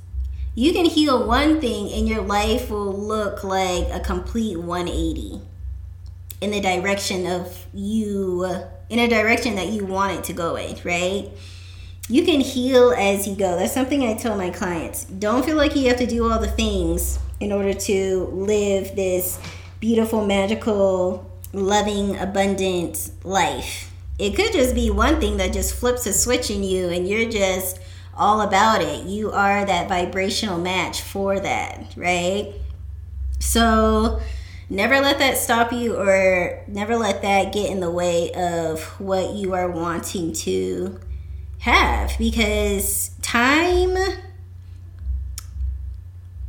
You 0.56 0.74
can 0.74 0.86
heal 0.86 1.28
one 1.28 1.62
thing 1.62 1.92
and 1.94 2.10
your 2.10 2.24
life 2.24 2.72
will 2.72 2.92
look 2.92 3.44
like 3.44 3.88
a 3.92 4.00
complete 4.00 4.58
180 4.58 5.42
in 6.42 6.50
the 6.50 6.60
direction 6.60 7.28
of 7.28 7.68
you, 7.72 8.46
in 8.90 8.98
a 8.98 9.08
direction 9.08 9.54
that 9.58 9.68
you 9.68 9.86
want 9.86 10.18
it 10.18 10.24
to 10.24 10.34
go 10.34 10.56
in, 10.56 10.76
right? 10.84 11.30
You 12.10 12.26
can 12.26 12.40
heal 12.40 12.96
as 12.98 13.28
you 13.28 13.36
go. 13.36 13.60
That's 13.60 13.76
something 13.76 14.02
I 14.02 14.16
tell 14.16 14.36
my 14.36 14.50
clients. 14.50 15.04
Don't 15.04 15.46
feel 15.46 15.56
like 15.56 15.76
you 15.76 15.88
have 15.90 15.98
to 15.98 16.08
do 16.08 16.28
all 16.28 16.40
the 16.40 16.50
things 16.50 17.20
in 17.40 17.52
order 17.52 17.76
to 17.76 18.26
live 18.34 18.96
this 18.96 19.40
beautiful, 19.80 20.26
magical, 20.26 21.30
loving, 21.54 22.18
abundant 22.18 23.12
life 23.24 23.92
it 24.18 24.36
could 24.36 24.54
just 24.54 24.74
be 24.74 24.90
one 24.90 25.20
thing 25.20 25.38
that 25.38 25.54
just 25.54 25.76
flips 25.76 26.06
a 26.06 26.14
switch 26.14 26.50
in 26.50 26.64
you 26.64 26.90
and 26.90 27.08
you're 27.08 27.30
just 27.30 27.80
all 28.16 28.42
about 28.42 28.82
it. 28.82 29.06
You 29.06 29.32
are 29.32 29.66
that 29.66 29.90
vibrational 29.90 30.58
match 30.58 31.02
for 31.02 31.40
that, 31.40 31.94
right? 31.98 32.54
So 33.40 34.22
never 34.70 35.00
let 35.02 35.20
that 35.20 35.38
stop 35.38 35.72
you 35.72 35.98
or 35.98 36.64
never 36.68 36.96
let 36.96 37.22
that 37.22 37.54
get 37.54 37.70
in 37.70 37.80
the 37.80 37.92
way 37.92 38.32
of 38.32 38.82
what 39.00 39.34
you 39.36 39.54
are 39.54 39.70
wanting 39.70 40.34
to 40.34 41.00
have 41.60 42.18
because 42.18 43.12
time 43.22 43.98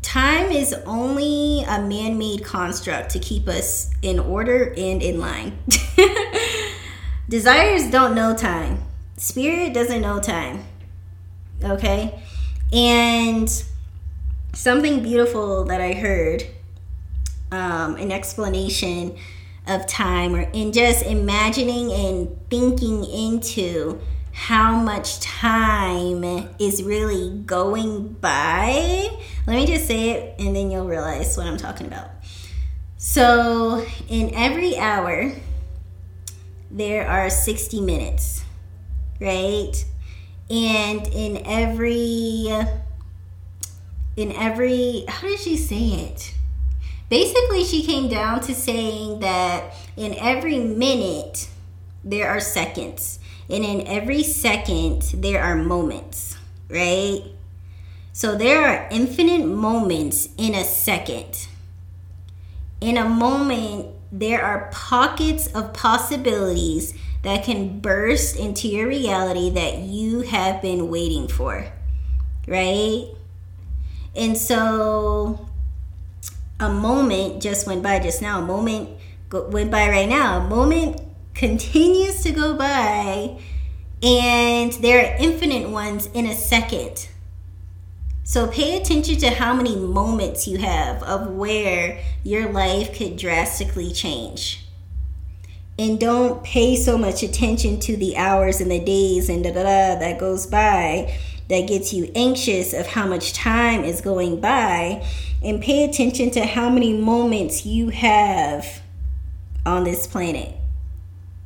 time 0.03 0.51
is 0.51 0.73
only 0.87 1.63
a 1.65 1.81
man-made 1.81 2.45
construct 2.45 3.11
to 3.11 3.19
keep 3.19 3.49
us 3.49 3.91
in 4.03 4.19
order 4.19 4.73
and 4.77 5.03
in 5.03 5.19
line 5.19 5.59
Desires 7.29 7.91
don't 7.91 8.15
know 8.15 8.37
time. 8.37 8.83
Spirit 9.17 9.75
doesn't 9.75 10.01
know 10.01 10.21
time. 10.21 10.65
Okay? 11.63 12.23
And 12.73 13.51
something 14.53 15.03
beautiful 15.03 15.65
that 15.65 15.81
I 15.81 15.93
heard 15.93 16.45
um, 17.51 17.97
an 17.97 18.13
explanation 18.13 19.17
of 19.67 19.87
time 19.87 20.35
or 20.35 20.43
in 20.53 20.73
just 20.73 21.05
imagining 21.05 21.93
and 21.93 22.29
thinking 22.49 23.05
into 23.05 24.01
how 24.33 24.77
much 24.77 25.19
time 25.21 26.23
is 26.61 26.83
really 26.83 27.31
going 27.45 28.13
by. 28.13 29.09
Let 29.47 29.57
me 29.57 29.67
just 29.67 29.87
say 29.87 30.11
it 30.11 30.39
and 30.39 30.55
then 30.55 30.71
you'll 30.71 30.87
realize 30.87 31.37
what 31.37 31.47
I'm 31.47 31.57
talking 31.57 31.87
about. 31.87 32.11
So, 32.99 33.85
in 34.09 34.35
every 34.35 34.77
hour, 34.77 35.33
there 36.77 37.09
are 37.09 37.31
60 37.31 37.81
minutes, 37.81 38.45
right? 39.19 39.73
And 40.51 41.07
in 41.09 41.43
every 41.47 42.49
in 44.17 44.33
every 44.33 45.05
how 45.09 45.27
did 45.27 45.41
she 45.41 45.57
say 45.57 45.89
it? 46.05 46.35
Basically, 47.09 47.65
she 47.65 47.83
came 47.83 48.09
down 48.09 48.41
to 48.41 48.55
saying 48.55 49.21
that 49.21 49.75
in 49.97 50.15
every 50.19 50.59
minute 50.59 51.49
there 52.05 52.29
are 52.29 52.41
seconds, 52.41 53.21
and 53.49 53.65
in 53.65 53.87
every 53.87 54.23
second 54.23 55.03
there 55.15 55.43
are 55.43 55.57
moments, 55.57 56.37
right? 56.69 57.23
So 58.13 58.37
there 58.37 58.67
are 58.67 58.89
infinite 58.91 59.47
moments 59.47 60.29
in 60.37 60.55
a 60.55 60.65
second. 60.65 61.49
In 62.81 62.99
a 62.99 63.09
moment, 63.09 63.96
there 64.19 64.43
are 64.43 64.71
pockets 64.73 65.47
of 65.49 65.75
possibilities 65.75 66.95
that 67.23 67.45
can 67.45 67.81
burst 67.81 68.37
into 68.37 68.69
your 68.69 68.89
reality 68.89 69.51
that 69.51 69.79
you 69.79 70.23
have 70.23 70.63
been 70.63 70.89
waiting 70.89 71.29
for, 71.29 71.67
right? 72.47 73.09
And 74.15 74.39
so 74.39 75.47
a 76.59 76.71
moment 76.71 77.43
just 77.43 77.67
went 77.67 77.83
by 77.83 77.99
just 77.99 78.23
now. 78.23 78.41
A 78.41 78.45
moment 78.45 78.91
go, 79.29 79.49
went 79.49 79.71
by 79.71 79.89
right 79.91 80.09
now. 80.09 80.39
A 80.39 80.49
moment 80.49 81.01
continues 81.35 82.23
to 82.23 82.33
go 82.33 82.57
by, 82.57 83.39
and 84.03 84.73
there 84.75 85.05
are 85.05 85.17
infinite 85.19 85.69
ones 85.69 86.07
in 86.15 86.25
a 86.27 86.35
second. 86.35 87.09
So 88.27 88.49
pay 88.49 88.77
attention 88.77 89.19
to 89.19 89.31
how 89.31 89.55
many 89.55 89.77
moments 89.77 90.49
you 90.49 90.59
have 90.59 91.01
of 91.05 91.31
where 91.31 92.01
your 92.25 92.51
life 92.51 92.99
could 92.99 93.17
drastically 93.17 93.93
change. 93.93 94.67
And 95.79 96.01
don't 96.01 96.43
pay 96.43 96.75
so 96.75 96.99
much 96.99 97.23
attention 97.23 97.79
to 97.81 97.97
the 97.97 98.17
hours 98.17 98.61
and 98.61 98.69
the 98.69 98.81
days 98.81 99.29
and 99.29 99.45
da 99.45 99.53
da 99.53 99.63
da 99.63 100.01
that 100.01 100.19
goes 100.19 100.45
by 100.45 101.17
that 101.49 101.69
gets 101.69 101.93
you 101.93 102.11
anxious 102.17 102.75
of 102.75 102.89
how 102.89 103.07
much 103.07 103.33
time 103.33 103.85
is 103.85 104.01
going 104.01 104.41
by. 104.41 105.07
And 105.41 105.63
pay 105.63 105.85
attention 105.85 106.33
to 106.33 106.45
how 106.45 106.69
many 106.69 106.95
moments 106.95 107.65
you 107.65 107.91
have 107.91 108.83
on 109.65 109.85
this 109.85 110.09
planet. 110.09 110.53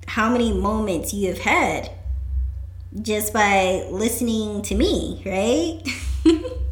How 0.07 0.31
many 0.31 0.55
moments 0.55 1.13
you 1.13 1.29
have 1.29 1.41
had 1.41 1.91
just 3.03 3.35
by 3.35 3.87
listening 3.91 4.63
to 4.63 4.75
me, 4.75 5.23
right? 5.27 5.83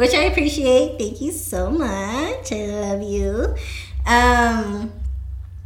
Which 0.00 0.14
I 0.14 0.22
appreciate. 0.22 0.98
Thank 0.98 1.20
you 1.20 1.30
so 1.30 1.70
much. 1.70 2.52
I 2.52 2.64
love 2.64 3.02
you. 3.02 3.54
Um 4.06 4.92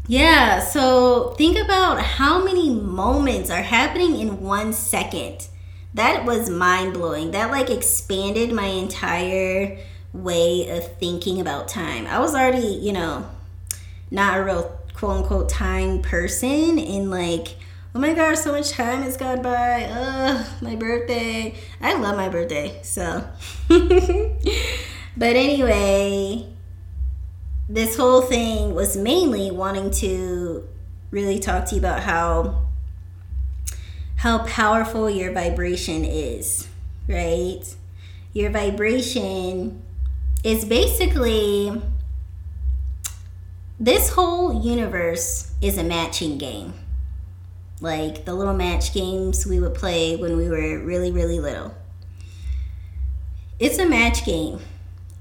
yeah, 0.09 0.59
so 0.59 1.37
think 1.39 1.57
about 1.57 2.01
how 2.01 2.43
many 2.45 2.69
moments 2.69 3.49
are 3.49 3.63
happening 3.63 4.19
in 4.19 4.41
one 4.41 4.73
second. 4.73 5.47
That 5.95 6.25
was 6.25 6.51
mind 6.51 6.95
blowing. 6.95 7.31
That 7.31 7.53
like 7.53 7.71
expanded 7.71 8.53
my 8.53 8.67
entire 8.67 9.79
way 10.13 10.69
of 10.69 10.97
thinking 10.97 11.41
about 11.41 11.69
time. 11.69 12.05
I 12.09 12.19
was 12.19 12.35
already, 12.35 12.67
you 12.67 12.93
know, 12.93 13.31
not 14.11 14.37
a 14.37 14.43
real 14.43 14.77
quote 14.95 15.19
unquote 15.19 15.49
time 15.49 16.03
person 16.03 16.81
and 16.81 17.09
like 17.09 17.55
oh 17.95 18.01
my 18.01 18.13
god 18.13 18.35
so 18.35 18.53
much 18.53 18.71
time 18.71 19.03
has 19.03 19.17
gone 19.17 19.43
by. 19.43 19.85
Ugh 19.85 20.47
my 20.63 20.77
birthday. 20.77 21.55
I 21.81 21.95
love 21.95 22.17
my 22.17 22.29
birthday 22.29 22.81
so. 22.83 23.25
But 25.17 25.37
anyway 25.37 26.49
this 27.69 27.97
whole 27.97 28.21
thing 28.21 28.75
was 28.75 28.97
mainly 28.97 29.51
wanting 29.51 29.91
to 29.91 30.69
really 31.11 31.39
talk 31.39 31.67
to 31.67 31.77
you 31.77 31.81
about 31.81 32.01
how 32.03 32.63
how 34.17 34.45
powerful 34.45 35.09
your 35.09 35.33
vibration 35.33 36.05
is 36.05 36.69
right? 37.09 37.63
Your 38.33 38.51
vibration 38.51 39.83
is 40.43 40.65
basically 40.65 41.83
this 43.79 44.11
whole 44.11 44.63
universe 44.65 45.53
is 45.61 45.79
a 45.79 45.85
matching 45.85 46.39
game. 46.39 46.75
Like 47.81 48.25
the 48.25 48.35
little 48.35 48.55
match 48.55 48.95
games 48.95 49.47
we 49.47 49.61
would 49.61 49.75
play 49.75 50.17
when 50.17 50.37
we 50.37 50.49
were 50.49 50.79
really, 50.85 51.11
really 51.11 51.41
little. 51.41 51.75
It's 53.59 53.79
a 53.79 53.87
match 53.87 54.25
game. 54.25 54.61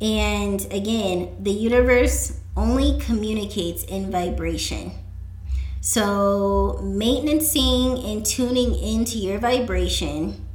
And 0.02 0.66
again, 0.72 1.38
the 1.40 1.52
universe 1.52 2.40
only 2.58 3.00
communicates 3.00 3.84
in 3.84 4.12
vibration. 4.12 4.92
So, 5.82 6.80
maintaining 6.82 8.06
and 8.06 8.26
tuning 8.26 8.74
into 8.76 9.18
your 9.18 9.38
vibration, 9.38 10.46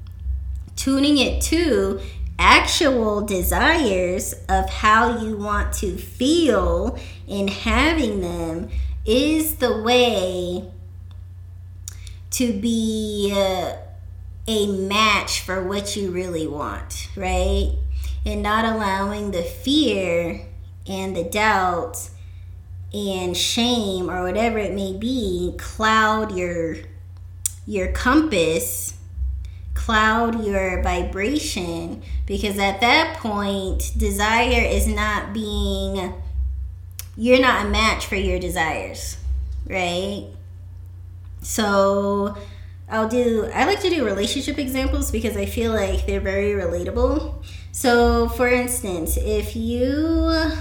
tuning 0.74 1.18
it 1.18 1.42
to 1.42 2.00
actual 2.38 3.20
desires 3.20 4.34
of 4.48 4.70
how 4.70 5.22
you 5.22 5.36
want 5.36 5.72
to 5.74 5.96
feel 5.96 6.98
in 7.26 7.48
having 7.48 8.20
them 8.20 8.70
is 9.04 9.56
the 9.56 9.82
way 9.82 10.64
to 12.30 12.52
be 12.52 13.32
uh, 13.34 13.76
a 14.46 14.66
match 14.66 15.40
for 15.40 15.66
what 15.66 15.96
you 15.96 16.10
really 16.10 16.46
want, 16.46 17.08
right? 17.16 17.72
And 18.24 18.42
not 18.42 18.64
allowing 18.64 19.30
the 19.30 19.42
fear 19.42 20.46
and 20.86 21.14
the 21.14 21.24
doubt 21.24 22.10
and 22.92 23.36
shame 23.36 24.10
or 24.10 24.22
whatever 24.22 24.58
it 24.58 24.72
may 24.72 24.94
be 24.94 25.54
cloud 25.58 26.34
your 26.34 26.76
your 27.66 27.92
compass 27.92 28.94
cloud 29.74 30.42
your 30.42 30.82
vibration 30.82 32.02
because 32.26 32.58
at 32.58 32.80
that 32.80 33.14
point 33.18 33.92
desire 33.98 34.62
is 34.62 34.86
not 34.86 35.34
being 35.34 36.14
you're 37.16 37.40
not 37.40 37.66
a 37.66 37.68
match 37.68 38.06
for 38.06 38.16
your 38.16 38.38
desires 38.38 39.18
right 39.66 40.26
so 41.48 42.36
i'll 42.90 43.08
do 43.08 43.50
i 43.54 43.64
like 43.64 43.80
to 43.80 43.88
do 43.88 44.04
relationship 44.04 44.58
examples 44.58 45.10
because 45.10 45.34
i 45.34 45.46
feel 45.46 45.72
like 45.72 46.04
they're 46.04 46.20
very 46.20 46.52
relatable 46.52 47.42
so 47.72 48.28
for 48.28 48.48
instance 48.48 49.16
if 49.16 49.56
you 49.56 50.52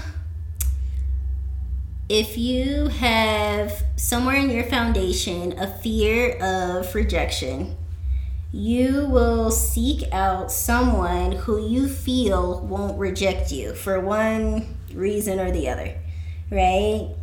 if 2.08 2.38
you 2.38 2.88
have 2.88 3.84
somewhere 3.96 4.36
in 4.36 4.48
your 4.48 4.64
foundation 4.64 5.52
a 5.58 5.66
fear 5.66 6.38
of 6.40 6.94
rejection 6.94 7.76
you 8.50 9.06
will 9.10 9.50
seek 9.50 10.10
out 10.10 10.50
someone 10.50 11.32
who 11.32 11.68
you 11.68 11.86
feel 11.86 12.60
won't 12.60 12.98
reject 12.98 13.52
you 13.52 13.74
for 13.74 14.00
one 14.00 14.74
reason 14.94 15.38
or 15.38 15.50
the 15.50 15.68
other, 15.68 15.94
right? 16.50 17.14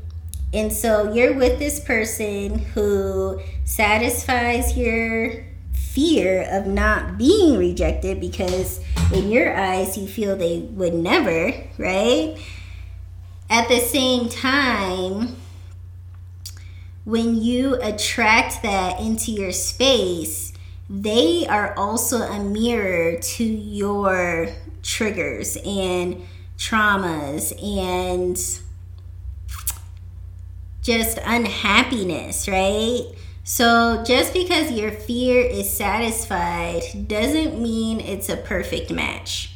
And 0.54 0.72
so 0.72 1.14
you're 1.14 1.34
with 1.34 1.60
this 1.60 1.80
person 1.80 2.60
who 2.60 3.42
satisfies 3.66 4.78
your 4.78 5.44
fear 5.74 6.48
of 6.52 6.68
not 6.68 7.18
being 7.18 7.58
rejected 7.58 8.20
because 8.20 8.80
in 9.14 9.30
your 9.30 9.56
eyes 9.56 9.98
you 9.98 10.08
feel 10.08 10.36
they 10.36 10.60
would 10.60 10.94
never, 10.94 11.54
right? 11.78 12.38
At 13.50 13.68
the 13.68 13.80
same 13.80 14.30
time, 14.30 15.36
when 17.06 17.42
you 17.42 17.76
attract 17.82 18.64
that 18.64 19.00
into 19.00 19.32
your 19.32 19.52
space, 19.52 20.54
they 20.90 21.46
are 21.48 21.74
also 21.78 22.18
a 22.18 22.44
mirror 22.44 23.18
to 23.20 23.44
your 23.44 24.50
triggers 24.82 25.58
and 25.58 26.24
traumas 26.58 27.52
and 27.64 28.38
just 30.86 31.17
unhappiness, 31.24 32.48
right? 32.48 33.04
So, 33.43 34.04
just 34.04 34.34
because 34.34 34.71
your 34.71 34.91
fear 34.91 35.41
is 35.41 35.69
satisfied 35.69 37.08
doesn't 37.08 37.60
mean 37.62 38.00
it's 38.00 38.30
a 38.30 38.38
perfect 38.38 38.91
match, 38.91 39.52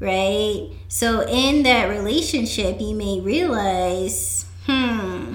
right? 0.00 0.68
So, 0.88 1.26
in 1.26 1.62
that 1.64 1.86
relationship, 1.86 2.80
you 2.80 2.94
may 2.94 3.20
realize, 3.20 4.46
hmm, 4.66 5.34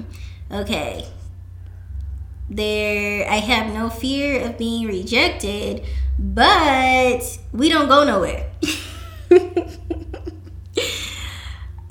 okay, 0.50 1.06
there 2.50 3.28
i 3.30 3.36
have 3.36 3.72
no 3.72 3.88
fear 3.88 4.46
of 4.46 4.58
being 4.58 4.86
rejected 4.86 5.82
but 6.18 7.38
we 7.52 7.68
don't 7.70 7.88
go 7.88 8.04
nowhere 8.04 8.50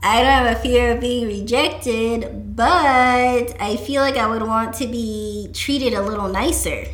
i 0.03 0.17
don't 0.21 0.31
have 0.31 0.57
a 0.57 0.59
fear 0.59 0.91
of 0.91 0.99
being 0.99 1.27
rejected 1.27 2.55
but 2.55 3.55
i 3.59 3.75
feel 3.85 4.01
like 4.01 4.17
i 4.17 4.27
would 4.27 4.43
want 4.43 4.73
to 4.73 4.85
be 4.85 5.49
treated 5.53 5.93
a 5.93 6.01
little 6.01 6.27
nicer 6.27 6.85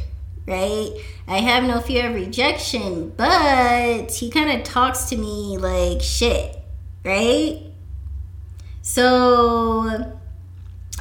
right? 0.50 0.90
I 1.28 1.42
have 1.42 1.64
no 1.64 1.80
fear 1.80 2.10
of 2.10 2.16
rejection 2.16 3.14
but 3.16 4.12
he 4.12 4.32
kind 4.32 4.50
of 4.50 4.66
talks 4.66 5.06
to 5.10 5.16
me 5.16 5.58
like 5.58 6.02
shit 6.02 6.58
right? 7.04 7.62
So 8.82 10.18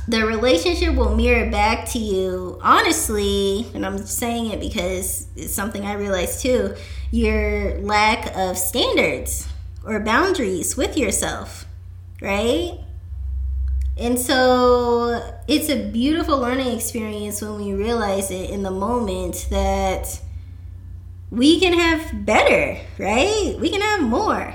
the 0.06 0.24
relationship 0.24 0.94
will 0.94 1.14
mirror 1.14 1.50
back 1.50 1.88
to 1.90 1.98
you 1.98 2.58
honestly 2.62 3.66
and 3.74 3.84
i'm 3.84 3.98
saying 3.98 4.50
it 4.50 4.58
because 4.58 5.26
it's 5.36 5.52
something 5.52 5.84
i 5.84 5.92
realized 5.92 6.40
too 6.40 6.74
your 7.10 7.78
lack 7.80 8.34
of 8.34 8.56
standards 8.56 9.46
or 9.84 10.00
boundaries 10.00 10.78
with 10.78 10.96
yourself 10.96 11.66
right 12.20 12.78
and 13.96 14.18
so 14.18 15.40
it's 15.48 15.68
a 15.68 15.88
beautiful 15.90 16.38
learning 16.38 16.74
experience 16.74 17.42
when 17.42 17.56
we 17.56 17.72
realize 17.72 18.30
it 18.30 18.50
in 18.50 18.62
the 18.62 18.70
moment 18.70 19.46
that 19.50 20.20
we 21.30 21.60
can 21.60 21.72
have 21.72 22.24
better 22.24 22.80
right 22.98 23.56
we 23.60 23.70
can 23.70 23.80
have 23.80 24.02
more 24.02 24.54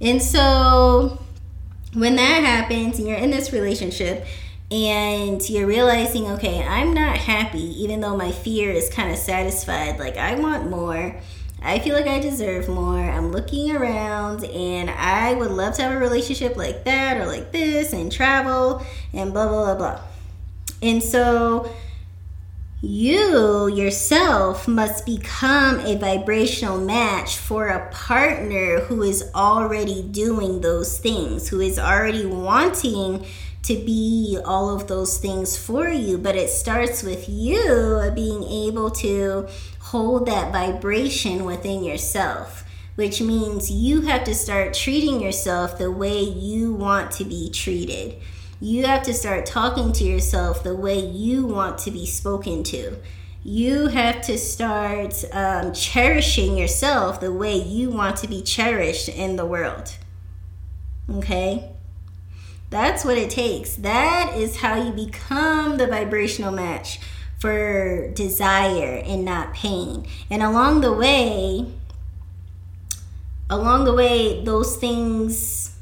and 0.00 0.20
so 0.20 1.20
when 1.94 2.16
that 2.16 2.42
happens 2.42 2.98
and 2.98 3.08
you're 3.08 3.16
in 3.16 3.30
this 3.30 3.52
relationship 3.52 4.26
and 4.70 5.48
you're 5.48 5.66
realizing, 5.66 6.26
okay, 6.32 6.62
I'm 6.62 6.94
not 6.94 7.16
happy, 7.16 7.82
even 7.82 8.00
though 8.00 8.16
my 8.16 8.32
fear 8.32 8.70
is 8.70 8.88
kind 8.88 9.10
of 9.10 9.18
satisfied. 9.18 9.98
Like, 9.98 10.16
I 10.16 10.34
want 10.34 10.68
more. 10.68 11.20
I 11.64 11.78
feel 11.78 11.94
like 11.94 12.06
I 12.06 12.20
deserve 12.20 12.68
more. 12.68 12.98
I'm 12.98 13.32
looking 13.32 13.74
around 13.74 14.44
and 14.44 14.90
I 14.90 15.32
would 15.32 15.50
love 15.50 15.74
to 15.76 15.82
have 15.82 15.92
a 15.92 15.98
relationship 15.98 16.56
like 16.56 16.84
that 16.84 17.16
or 17.16 17.26
like 17.26 17.52
this 17.52 17.94
and 17.94 18.12
travel 18.12 18.84
and 19.14 19.32
blah, 19.32 19.48
blah, 19.48 19.64
blah, 19.64 19.74
blah. 19.74 20.00
And 20.82 21.02
so 21.02 21.72
you 22.82 23.66
yourself 23.68 24.68
must 24.68 25.06
become 25.06 25.80
a 25.80 25.96
vibrational 25.96 26.78
match 26.78 27.38
for 27.38 27.68
a 27.68 27.90
partner 27.90 28.80
who 28.80 29.02
is 29.02 29.30
already 29.34 30.02
doing 30.02 30.60
those 30.60 30.98
things, 30.98 31.48
who 31.48 31.60
is 31.60 31.78
already 31.78 32.26
wanting 32.26 33.24
to 33.62 33.74
be 33.76 34.38
all 34.44 34.68
of 34.68 34.86
those 34.86 35.16
things 35.16 35.56
for 35.56 35.88
you. 35.88 36.18
But 36.18 36.36
it 36.36 36.50
starts 36.50 37.02
with 37.02 37.26
you 37.26 38.12
being 38.14 38.44
able 38.44 38.90
to 38.90 39.48
hold 39.94 40.26
that 40.26 40.50
vibration 40.50 41.44
within 41.44 41.84
yourself, 41.84 42.64
which 42.96 43.20
means 43.20 43.70
you 43.70 44.00
have 44.00 44.24
to 44.24 44.34
start 44.34 44.74
treating 44.74 45.20
yourself 45.20 45.78
the 45.78 45.88
way 45.88 46.20
you 46.20 46.74
want 46.74 47.12
to 47.12 47.24
be 47.24 47.48
treated. 47.48 48.16
You 48.60 48.86
have 48.86 49.04
to 49.04 49.14
start 49.14 49.46
talking 49.46 49.92
to 49.92 50.02
yourself 50.02 50.64
the 50.64 50.74
way 50.74 50.98
you 50.98 51.46
want 51.46 51.78
to 51.78 51.92
be 51.92 52.06
spoken 52.06 52.64
to. 52.64 52.96
You 53.44 53.86
have 53.86 54.20
to 54.22 54.36
start 54.36 55.24
um, 55.32 55.72
cherishing 55.72 56.58
yourself 56.58 57.20
the 57.20 57.32
way 57.32 57.54
you 57.56 57.88
want 57.90 58.16
to 58.16 58.26
be 58.26 58.42
cherished 58.42 59.08
in 59.08 59.36
the 59.36 59.46
world. 59.46 59.94
Okay? 61.08 61.70
That's 62.68 63.04
what 63.04 63.16
it 63.16 63.30
takes. 63.30 63.76
That 63.76 64.32
is 64.34 64.56
how 64.56 64.74
you 64.74 64.90
become 64.90 65.76
the 65.76 65.86
vibrational 65.86 66.50
match 66.50 66.98
for 67.44 68.08
desire 68.14 69.02
and 69.04 69.22
not 69.22 69.52
pain. 69.52 70.06
And 70.30 70.42
along 70.42 70.80
the 70.80 70.94
way, 70.94 71.66
along 73.50 73.84
the 73.84 73.92
way, 73.92 74.42
those 74.42 74.76
things, 74.76 75.76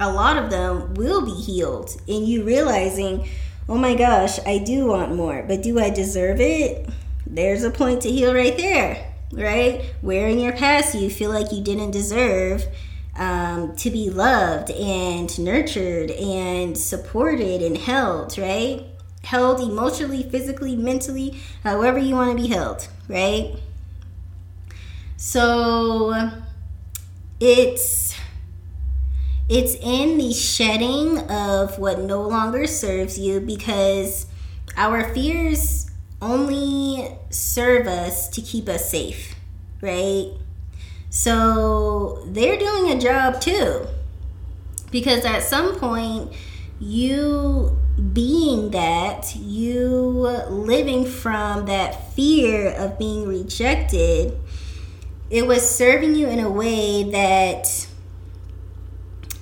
a 0.00 0.10
lot 0.10 0.36
of 0.36 0.50
them 0.50 0.94
will 0.94 1.24
be 1.24 1.30
healed. 1.30 1.96
And 2.08 2.26
you 2.26 2.42
realizing, 2.42 3.28
oh 3.68 3.78
my 3.78 3.94
gosh, 3.94 4.40
I 4.44 4.58
do 4.58 4.86
want 4.86 5.14
more, 5.14 5.44
but 5.46 5.62
do 5.62 5.78
I 5.78 5.90
deserve 5.90 6.40
it? 6.40 6.88
There's 7.24 7.62
a 7.62 7.70
point 7.70 8.02
to 8.02 8.10
heal 8.10 8.34
right 8.34 8.56
there, 8.56 9.14
right? 9.32 9.94
Where 10.00 10.26
in 10.26 10.40
your 10.40 10.54
past 10.54 10.96
you 10.96 11.08
feel 11.08 11.30
like 11.30 11.52
you 11.52 11.62
didn't 11.62 11.92
deserve 11.92 12.66
um, 13.16 13.76
to 13.76 13.90
be 13.90 14.10
loved 14.10 14.72
and 14.72 15.38
nurtured 15.38 16.10
and 16.10 16.76
supported 16.76 17.62
and 17.62 17.78
held, 17.78 18.36
right? 18.36 18.86
Held 19.24 19.60
emotionally, 19.60 20.22
physically, 20.22 20.76
mentally, 20.76 21.40
however 21.62 21.98
you 21.98 22.14
want 22.14 22.36
to 22.36 22.42
be 22.42 22.48
held, 22.48 22.88
right? 23.08 23.56
So 25.16 26.32
it's 27.40 28.14
it's 29.48 29.74
in 29.74 30.16
the 30.18 30.32
shedding 30.32 31.18
of 31.30 31.78
what 31.78 32.00
no 32.00 32.22
longer 32.22 32.66
serves 32.66 33.18
you 33.18 33.40
because 33.40 34.26
our 34.76 35.12
fears 35.12 35.90
only 36.22 37.18
serve 37.30 37.86
us 37.86 38.28
to 38.30 38.40
keep 38.40 38.68
us 38.68 38.90
safe, 38.90 39.34
right? 39.82 40.30
So 41.10 42.24
they're 42.26 42.58
doing 42.58 42.90
a 42.90 42.98
job 42.98 43.40
too. 43.40 43.86
Because 44.90 45.24
at 45.24 45.42
some 45.42 45.78
point 45.78 46.32
you 46.80 47.78
being 48.12 48.70
that, 48.70 49.34
you 49.36 49.92
living 50.48 51.04
from 51.04 51.66
that 51.66 52.12
fear 52.12 52.70
of 52.70 52.98
being 52.98 53.26
rejected, 53.28 54.38
it 55.30 55.46
was 55.46 55.68
serving 55.68 56.14
you 56.14 56.28
in 56.28 56.40
a 56.40 56.50
way 56.50 57.04
that 57.10 57.86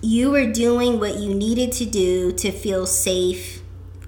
you 0.02 0.30
were 0.30 0.46
doing 0.46 0.98
what 0.98 1.16
you 1.16 1.34
needed 1.34 1.72
to 1.72 1.86
do 1.86 2.32
to 2.32 2.50
feel 2.50 2.86
safe 2.86 3.62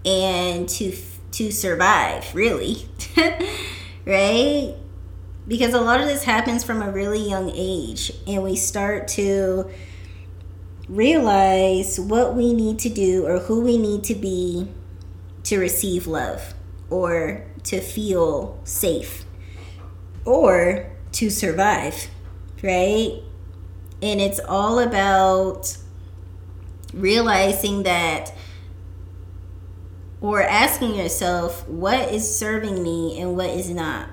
and 0.05 0.69
to 0.69 0.95
to 1.33 1.51
survive, 1.51 2.33
really. 2.35 2.89
right? 4.07 4.75
Because 5.49 5.75
a 5.75 5.81
lot 5.81 6.01
of 6.01 6.07
this 6.07 6.25
happens 6.25 6.63
from 6.63 6.81
a 6.81 6.91
really 6.91 7.29
young 7.29 7.51
age 7.55 8.13
and 8.27 8.43
we 8.43 8.57
start 8.57 9.09
to 9.09 9.71
realize 10.89 11.99
what 11.99 12.35
we 12.35 12.53
need 12.53 12.79
to 12.81 12.89
do 12.89 13.27
or 13.27 13.39
who 13.41 13.61
we 13.61 13.79
need 13.79 14.05
to 14.05 14.15
be 14.15 14.69
to 15.45 15.59
receive 15.59 16.07
love 16.07 16.55
or 16.91 17.45
to 17.63 17.81
feel 17.81 18.59
safe 18.65 19.25
or 20.25 20.91
to 21.13 21.31
survive, 21.31 22.09
right? 22.63 23.23
And 24.03 24.21
it's 24.21 24.41
all 24.41 24.79
about 24.79 25.77
realizing 26.93 27.83
that 27.85 28.33
or 30.21 30.43
asking 30.43 30.95
yourself 30.95 31.69
what 31.69 32.13
is 32.13 32.37
serving 32.37 32.83
me 32.83 33.21
and 33.21 33.37
what 33.37 33.51
is 33.51 33.71
not. 33.71 34.09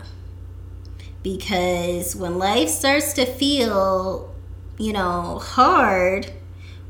Because 1.24 2.16
when 2.16 2.38
life 2.38 2.70
starts 2.70 3.14
to 3.14 3.26
feel, 3.26 4.34
you 4.78 4.92
know, 4.92 5.40
hard, 5.40 6.32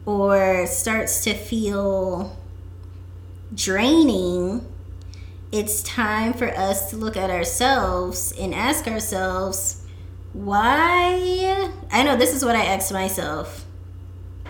or 0.05 0.65
starts 0.67 1.23
to 1.23 1.33
feel 1.33 2.37
draining, 3.53 4.65
it's 5.51 5.83
time 5.83 6.33
for 6.33 6.47
us 6.55 6.89
to 6.89 6.95
look 6.95 7.17
at 7.17 7.29
ourselves 7.29 8.33
and 8.39 8.55
ask 8.55 8.87
ourselves, 8.87 9.85
why? 10.33 11.69
I 11.91 12.03
know 12.03 12.15
this 12.15 12.33
is 12.33 12.45
what 12.45 12.55
I 12.55 12.63
asked 12.63 12.93
myself. 12.93 13.65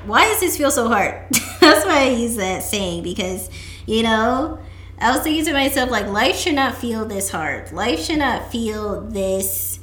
Why 0.05 0.25
does 0.25 0.39
this 0.39 0.57
feel 0.57 0.71
so 0.71 0.87
hard? 0.87 1.27
That's 1.59 1.85
why 1.85 2.03
I 2.03 2.09
use 2.09 2.35
that 2.35 2.63
saying 2.63 3.03
because, 3.03 3.49
you 3.85 4.03
know, 4.03 4.59
I 4.99 5.11
was 5.11 5.21
thinking 5.21 5.45
to 5.45 5.53
myself, 5.53 5.89
like, 5.89 6.07
life 6.07 6.35
should 6.35 6.53
not 6.55 6.75
feel 6.75 7.05
this 7.05 7.31
hard. 7.31 7.71
Life 7.71 8.01
should 8.01 8.19
not 8.19 8.51
feel 8.51 9.01
this 9.01 9.79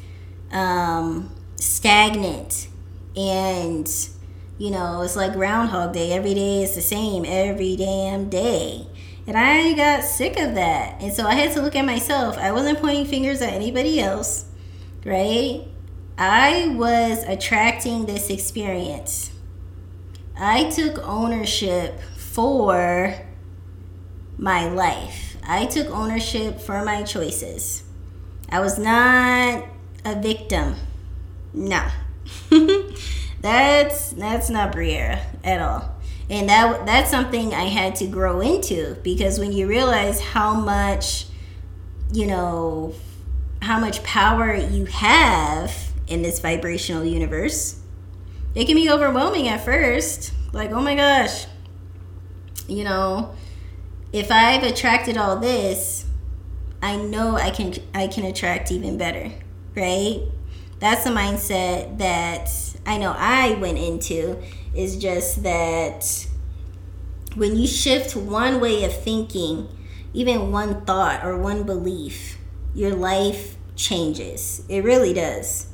um, 0.53 1.35
stagnant 1.57 2.69
and 3.17 3.89
you 4.59 4.71
know, 4.71 5.03
it's 5.03 5.17
like 5.17 5.33
Groundhog 5.33 5.93
Day. 5.93 6.13
Every 6.13 6.35
day 6.35 6.63
is 6.63 6.75
the 6.75 6.83
same, 6.83 7.25
every 7.25 7.77
damn 7.77 8.29
day. 8.29 8.87
And 9.27 9.37
I 9.37 9.75
got 9.75 10.03
sick 10.03 10.39
of 10.39 10.55
that. 10.55 11.01
And 11.01 11.13
so 11.13 11.27
I 11.27 11.35
had 11.35 11.53
to 11.53 11.63
look 11.63 11.77
at 11.77 11.85
myself. 11.85 12.37
I 12.39 12.51
wasn't 12.51 12.81
pointing 12.81 13.07
fingers 13.07 13.41
at 13.41 13.53
anybody 13.53 14.01
else, 14.01 14.47
right? 15.05 15.65
I 16.17 16.75
was 16.77 17.23
attracting 17.25 18.07
this 18.07 18.31
experience. 18.31 19.31
I 20.37 20.71
took 20.71 20.99
ownership 21.07 22.01
for 22.17 23.15
my 24.37 24.69
life. 24.69 25.37
I 25.47 25.67
took 25.67 25.89
ownership 25.91 26.61
for 26.61 26.85
my 26.85 27.03
choices. 27.03 27.85
I 28.51 28.61
was 28.61 28.79
not 28.79 29.65
a 30.05 30.21
victim. 30.21 30.75
No. 31.53 31.87
That's 33.41 34.11
that's 34.11 34.51
not 34.51 34.73
Briera 34.73 35.21
at 35.45 35.61
all. 35.61 35.95
And 36.31 36.49
that 36.49 36.85
that's 36.87 37.11
something 37.11 37.55
I 37.55 37.65
had 37.65 37.97
to 37.97 38.07
grow 38.07 38.41
into 38.41 38.97
because 39.03 39.39
when 39.39 39.53
you 39.53 39.67
realize 39.67 40.21
how 40.21 40.55
much 40.55 41.27
you 42.13 42.27
know 42.27 42.95
how 43.63 43.79
much 43.81 44.03
power 44.03 44.55
you 44.55 44.85
have 44.87 45.75
in 46.07 46.23
this 46.23 46.41
vibrational 46.41 47.05
universe, 47.05 47.81
it 48.55 48.67
can 48.67 48.75
be 48.75 48.91
overwhelming 48.91 49.49
at 49.49 49.65
first. 49.65 50.33
Like, 50.53 50.71
oh 50.71 50.81
my 50.81 50.95
gosh, 50.95 51.47
you 52.67 52.85
know, 52.85 53.35
if 54.13 54.31
I've 54.31 54.63
attracted 54.63 55.17
all 55.17 55.37
this, 55.37 56.07
I 56.83 56.97
know 56.97 57.37
I 57.37 57.51
can 57.51 57.75
I 57.95 58.07
can 58.07 58.25
attract 58.25 58.71
even 58.71 58.99
better, 58.99 59.33
right? 59.75 60.23
That's 60.79 61.05
the 61.05 61.11
mindset 61.11 61.99
that 61.99 62.49
I 62.89 62.97
know 62.97 63.15
I 63.15 63.53
went 63.61 63.77
into 63.77 64.43
is 64.75 64.97
just 64.97 65.43
that 65.43 66.27
when 67.37 67.55
you 67.55 67.67
shift 67.67 68.17
one 68.17 68.63
way 68.63 68.83
of 68.85 69.03
thinking, 69.03 69.69
even 70.15 70.51
one 70.53 70.87
thought 70.87 71.23
or 71.23 71.37
one 71.37 71.65
belief, 71.65 72.39
your 72.75 72.95
life 72.95 73.57
changes. 73.77 74.65
It 74.71 74.85
really 74.85 75.13
does. 75.13 75.67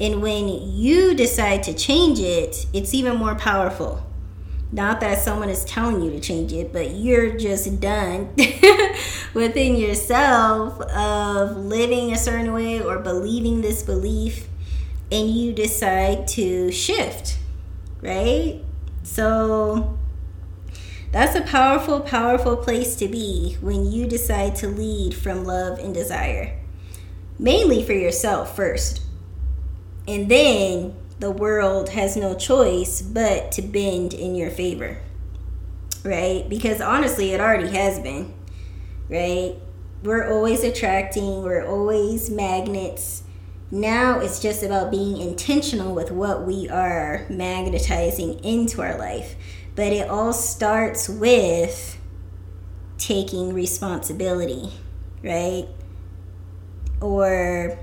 And 0.00 0.20
when 0.20 0.48
you 0.48 1.14
decide 1.14 1.62
to 1.62 1.74
change 1.74 2.18
it, 2.18 2.66
it's 2.72 2.92
even 2.92 3.16
more 3.16 3.36
powerful. 3.36 4.04
Not 4.72 4.98
that 4.98 5.18
someone 5.18 5.48
is 5.48 5.64
telling 5.64 6.02
you 6.02 6.10
to 6.10 6.18
change 6.18 6.52
it, 6.52 6.72
but 6.72 6.90
you're 6.90 7.38
just 7.38 7.80
done 7.80 8.34
within 9.32 9.76
yourself 9.76 10.80
of 10.80 11.56
living 11.56 12.12
a 12.12 12.18
certain 12.18 12.52
way 12.52 12.82
or 12.82 12.98
believing 12.98 13.60
this 13.60 13.84
belief 13.84 14.48
and 15.10 15.30
you 15.30 15.52
decide 15.52 16.28
to 16.28 16.70
shift, 16.70 17.38
right? 18.02 18.60
So 19.02 19.98
that's 21.12 21.34
a 21.34 21.40
powerful, 21.40 22.00
powerful 22.00 22.56
place 22.56 22.94
to 22.96 23.08
be 23.08 23.56
when 23.60 23.90
you 23.90 24.06
decide 24.06 24.54
to 24.56 24.68
lead 24.68 25.14
from 25.14 25.44
love 25.44 25.78
and 25.78 25.94
desire. 25.94 26.58
mainly 27.38 27.82
for 27.84 27.92
yourself 27.92 28.54
first. 28.56 29.02
And 30.06 30.28
then 30.28 30.94
the 31.20 31.30
world 31.30 31.90
has 31.90 32.16
no 32.16 32.34
choice 32.34 33.02
but 33.02 33.52
to 33.52 33.62
bend 33.62 34.14
in 34.14 34.34
your 34.34 34.50
favor. 34.50 34.98
Right? 36.04 36.48
Because 36.48 36.80
honestly, 36.80 37.32
it 37.32 37.40
already 37.40 37.68
has 37.68 37.98
been. 37.98 38.34
Right? 39.08 39.56
We're 40.02 40.30
always 40.32 40.62
attracting, 40.62 41.42
we're 41.42 41.66
always 41.66 42.30
magnets. 42.30 43.22
Now 43.70 44.20
it's 44.20 44.40
just 44.40 44.62
about 44.62 44.90
being 44.90 45.18
intentional 45.18 45.94
with 45.94 46.10
what 46.10 46.46
we 46.46 46.68
are 46.70 47.26
magnetizing 47.28 48.42
into 48.42 48.80
our 48.80 48.96
life. 48.96 49.36
But 49.74 49.92
it 49.92 50.08
all 50.08 50.32
starts 50.32 51.08
with 51.08 51.98
taking 52.96 53.52
responsibility, 53.52 54.72
right? 55.22 55.68
Or, 57.00 57.78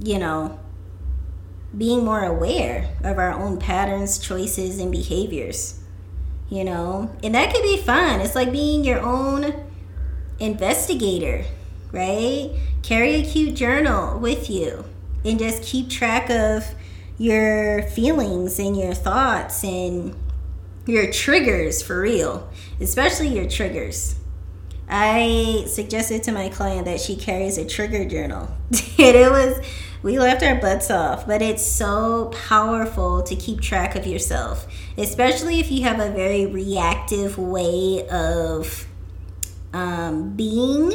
you 0.00 0.18
know, 0.18 0.58
being 1.76 2.04
more 2.04 2.24
aware 2.24 2.96
of 3.02 3.18
our 3.18 3.32
own 3.32 3.58
patterns, 3.58 4.18
choices, 4.18 4.78
and 4.78 4.92
behaviors. 4.92 5.80
You 6.48 6.62
know, 6.62 7.10
and 7.24 7.34
that 7.34 7.52
could 7.52 7.62
be 7.62 7.78
fun. 7.78 8.20
It's 8.20 8.36
like 8.36 8.52
being 8.52 8.84
your 8.84 9.00
own 9.00 9.52
investigator, 10.38 11.44
right? 11.90 12.50
Carry 12.82 13.14
a 13.14 13.24
cute 13.24 13.56
journal 13.56 14.18
with 14.20 14.48
you 14.48 14.84
and 15.24 15.38
just 15.38 15.62
keep 15.62 15.88
track 15.88 16.30
of 16.30 16.74
your 17.18 17.82
feelings 17.82 18.58
and 18.58 18.76
your 18.76 18.94
thoughts 18.94 19.64
and 19.64 20.14
your 20.86 21.10
triggers 21.10 21.82
for 21.82 22.00
real, 22.00 22.50
especially 22.80 23.28
your 23.28 23.48
triggers. 23.48 24.16
I 24.88 25.64
suggested 25.66 26.22
to 26.24 26.32
my 26.32 26.50
client 26.50 26.84
that 26.84 27.00
she 27.00 27.16
carries 27.16 27.56
a 27.56 27.64
trigger 27.64 28.04
journal. 28.04 28.54
and 28.70 29.16
it 29.16 29.30
was 29.30 29.64
we 30.04 30.18
left 30.18 30.42
our 30.42 30.56
butts 30.56 30.90
off, 30.90 31.26
but 31.26 31.40
it's 31.40 31.64
so 31.64 32.30
powerful 32.48 33.22
to 33.22 33.34
keep 33.34 33.62
track 33.62 33.96
of 33.96 34.06
yourself, 34.06 34.66
especially 34.98 35.60
if 35.60 35.70
you 35.70 35.82
have 35.84 35.98
a 35.98 36.10
very 36.10 36.44
reactive 36.44 37.38
way 37.38 38.06
of 38.08 38.86
um, 39.72 40.36
being, 40.36 40.92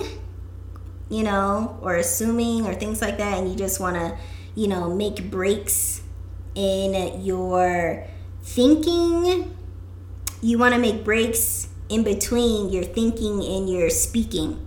you 1.10 1.24
know, 1.24 1.78
or 1.82 1.96
assuming 1.96 2.66
or 2.66 2.74
things 2.74 3.02
like 3.02 3.18
that, 3.18 3.38
and 3.38 3.50
you 3.50 3.56
just 3.56 3.80
want 3.80 3.96
to, 3.96 4.18
you 4.56 4.68
know, 4.68 4.94
make 4.94 5.30
breaks 5.30 6.02
in 6.56 7.24
your 7.24 8.06
thinking. 8.44 9.56
You 10.42 10.58
want 10.58 10.74
to 10.74 10.80
make 10.80 11.04
breaks 11.04 11.68
in 11.90 12.04
between 12.04 12.70
your 12.70 12.84
thinking 12.84 13.44
and 13.44 13.70
your 13.70 13.90
speaking. 13.90 14.66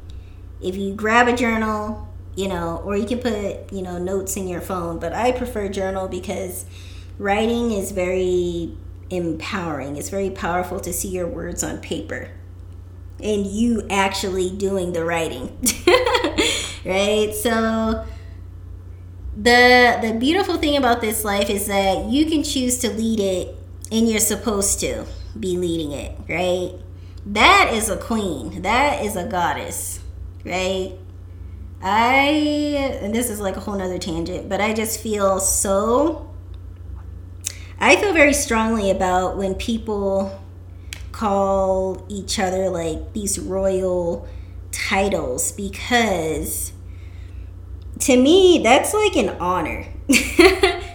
If 0.60 0.76
you 0.76 0.94
grab 0.94 1.28
a 1.28 1.36
journal, 1.36 2.08
you 2.34 2.48
know, 2.48 2.82
or 2.84 2.96
you 2.96 3.06
can 3.06 3.18
put, 3.18 3.72
you 3.72 3.82
know, 3.82 3.98
notes 3.98 4.36
in 4.36 4.48
your 4.48 4.60
phone, 4.60 4.98
but 4.98 5.12
I 5.12 5.32
prefer 5.32 5.68
journal 5.68 6.08
because 6.08 6.66
writing 7.18 7.72
is 7.72 7.92
very 7.92 8.76
empowering. 9.10 9.96
It's 9.96 10.08
very 10.08 10.30
powerful 10.30 10.80
to 10.80 10.92
see 10.92 11.08
your 11.08 11.26
words 11.26 11.62
on 11.62 11.78
paper 11.78 12.30
and 13.22 13.46
you 13.46 13.86
actually 13.88 14.50
doing 14.50 14.92
the 14.92 15.04
writing. 15.04 15.56
right? 16.84 17.34
So 17.34 18.04
the 19.36 19.98
the 20.02 20.14
beautiful 20.18 20.58
thing 20.58 20.76
about 20.76 21.00
this 21.00 21.24
life 21.24 21.48
is 21.48 21.66
that 21.66 22.06
you 22.06 22.26
can 22.26 22.42
choose 22.42 22.78
to 22.78 22.90
lead 22.90 23.20
it 23.20 23.56
and 23.90 24.08
you're 24.08 24.20
supposed 24.20 24.80
to 24.80 25.06
be 25.38 25.56
leading 25.56 25.92
it, 25.92 26.16
right? 26.28 26.72
That 27.26 27.70
is 27.72 27.88
a 27.88 27.96
queen. 27.96 28.62
That 28.62 29.04
is 29.04 29.16
a 29.16 29.26
goddess, 29.26 30.00
right? 30.44 30.92
I, 31.82 32.98
and 33.02 33.14
this 33.14 33.28
is 33.28 33.40
like 33.40 33.56
a 33.56 33.60
whole 33.60 33.76
nother 33.76 33.98
tangent, 33.98 34.48
but 34.48 34.60
I 34.60 34.72
just 34.72 35.00
feel 35.00 35.40
so, 35.40 36.30
I 37.80 37.96
feel 37.96 38.12
very 38.12 38.32
strongly 38.32 38.90
about 38.90 39.36
when 39.36 39.54
people 39.54 40.40
call 41.10 42.06
each 42.08 42.38
other 42.38 42.70
like 42.70 43.12
these 43.12 43.38
royal 43.38 44.28
titles 44.88 45.52
because 45.52 46.72
to 48.00 48.16
me, 48.16 48.60
that's 48.62 48.92
like 48.94 49.16
an 49.16 49.30
honor. 49.40 49.86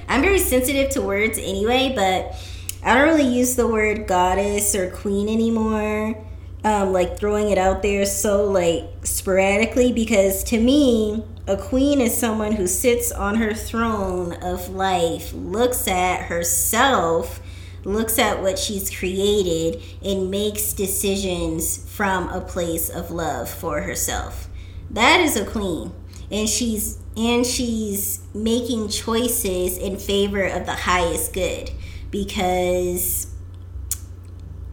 I'm 0.10 0.22
very 0.22 0.40
sensitive 0.40 0.90
to 0.92 1.02
words 1.02 1.38
anyway, 1.38 1.94
but 1.96 2.36
I 2.84 2.96
don't 2.96 3.08
really 3.08 3.28
use 3.28 3.56
the 3.56 3.68
word 3.68 4.08
goddess 4.08 4.76
or 4.76 4.90
queen 4.90 5.30
anymore 5.30 6.16
um, 6.64 6.92
like 6.92 7.18
throwing 7.18 7.50
it 7.50 7.58
out 7.58 7.82
there 7.82 8.06
so 8.06 8.44
like 8.46 8.84
sporadically 9.04 9.92
because 9.92 10.44
to 10.46 10.60
me 10.60 11.24
a 11.48 11.56
queen 11.56 12.02
is 12.02 12.16
someone 12.16 12.54
who 12.54 12.68
sits 12.68 13.12
on 13.12 13.36
her 13.36 13.54
throne 13.54 14.34
of 14.44 14.70
life 14.70 15.32
looks 15.34 15.88
at 15.88 16.24
herself 16.24 17.40
looks 17.88 18.20
at 18.20 18.42
what 18.42 18.60
she's 18.60 18.96
created 18.96 19.82
and 20.04 20.30
makes 20.30 20.74
decisions 20.74 21.90
from 21.90 22.28
a 22.30 22.42
place 22.42 22.90
of 22.90 23.12
love 23.12 23.50
for 23.50 23.82
herself. 23.82 24.50
That 24.92 25.22
is 25.22 25.38
a 25.38 25.46
queen. 25.46 25.94
And 26.30 26.50
she's 26.50 27.00
and 27.16 27.46
she's 27.46 28.20
making 28.34 28.90
choices 28.90 29.78
in 29.78 29.98
favor 29.98 30.44
of 30.44 30.66
the 30.66 30.74
highest 30.74 31.34
good 31.34 31.72
because 32.12 33.34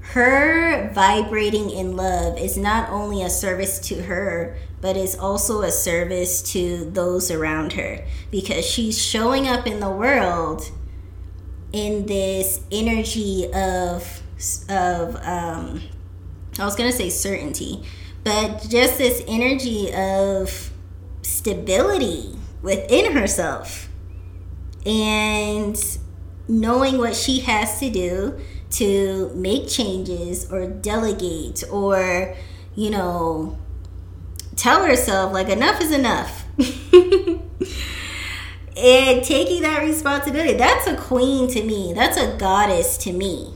her 0.00 0.92
vibrating 0.92 1.70
in 1.70 1.96
love 1.96 2.36
is 2.36 2.56
not 2.58 2.90
only 2.90 3.22
a 3.22 3.30
service 3.30 3.78
to 3.78 4.02
her, 4.02 4.56
but 4.80 4.96
is 4.96 5.16
also 5.16 5.62
a 5.62 5.70
service 5.70 6.42
to 6.52 6.90
those 6.90 7.30
around 7.30 7.72
her 7.74 8.04
because 8.30 8.66
she's 8.66 9.00
showing 9.00 9.48
up 9.48 9.66
in 9.66 9.80
the 9.80 9.90
world 9.90 10.70
in 11.74 12.06
this 12.06 12.60
energy 12.70 13.52
of 13.52 14.22
of 14.68 15.16
um, 15.16 15.82
I 16.56 16.64
was 16.64 16.76
gonna 16.76 16.92
say 16.92 17.10
certainty, 17.10 17.82
but 18.22 18.64
just 18.68 18.96
this 18.96 19.24
energy 19.26 19.92
of 19.92 20.70
stability 21.22 22.38
within 22.62 23.12
herself 23.12 23.88
and 24.86 25.76
knowing 26.46 26.98
what 26.98 27.16
she 27.16 27.40
has 27.40 27.80
to 27.80 27.90
do 27.90 28.38
to 28.70 29.32
make 29.34 29.68
changes 29.68 30.50
or 30.52 30.68
delegate 30.68 31.64
or, 31.70 32.36
you 32.76 32.90
know, 32.90 33.58
tell 34.56 34.84
herself, 34.84 35.32
like, 35.32 35.48
enough 35.48 35.80
is 35.80 35.90
enough. 35.90 36.44
and 38.76 39.22
taking 39.24 39.62
that 39.62 39.82
responsibility, 39.82 40.54
that's 40.54 40.86
a 40.86 40.96
queen 40.96 41.48
to 41.48 41.62
me. 41.62 41.92
That's 41.94 42.16
a 42.16 42.36
goddess 42.36 42.96
to 42.98 43.12
me. 43.12 43.54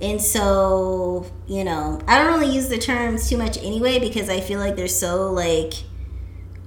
And 0.00 0.20
so, 0.20 1.26
you 1.46 1.64
know, 1.64 2.00
I 2.06 2.18
don't 2.18 2.38
really 2.38 2.54
use 2.54 2.68
the 2.68 2.78
terms 2.78 3.28
too 3.28 3.36
much 3.36 3.56
anyway 3.58 3.98
because 3.98 4.28
I 4.28 4.40
feel 4.40 4.58
like 4.58 4.76
they're 4.76 4.88
so 4.88 5.30
like 5.30 5.74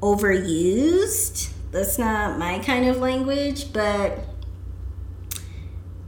overused. 0.01 1.51
That's 1.71 1.99
not 1.99 2.39
my 2.39 2.59
kind 2.59 2.87
of 2.87 2.97
language, 2.97 3.71
but 3.71 4.19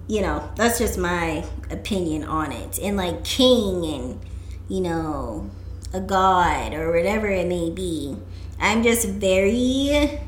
you 0.07 0.21
know, 0.21 0.51
that's 0.55 0.77
just 0.77 0.97
my 0.97 1.45
opinion 1.69 2.23
on 2.25 2.51
it. 2.51 2.79
And 2.79 2.97
like 2.97 3.23
king 3.23 3.85
and, 3.85 4.19
you 4.67 4.81
know, 4.81 5.49
a 5.93 6.01
god 6.01 6.73
or 6.73 6.91
whatever 6.91 7.27
it 7.27 7.47
may 7.47 7.69
be. 7.69 8.17
I'm 8.59 8.83
just 8.83 9.07
very, 9.07 10.19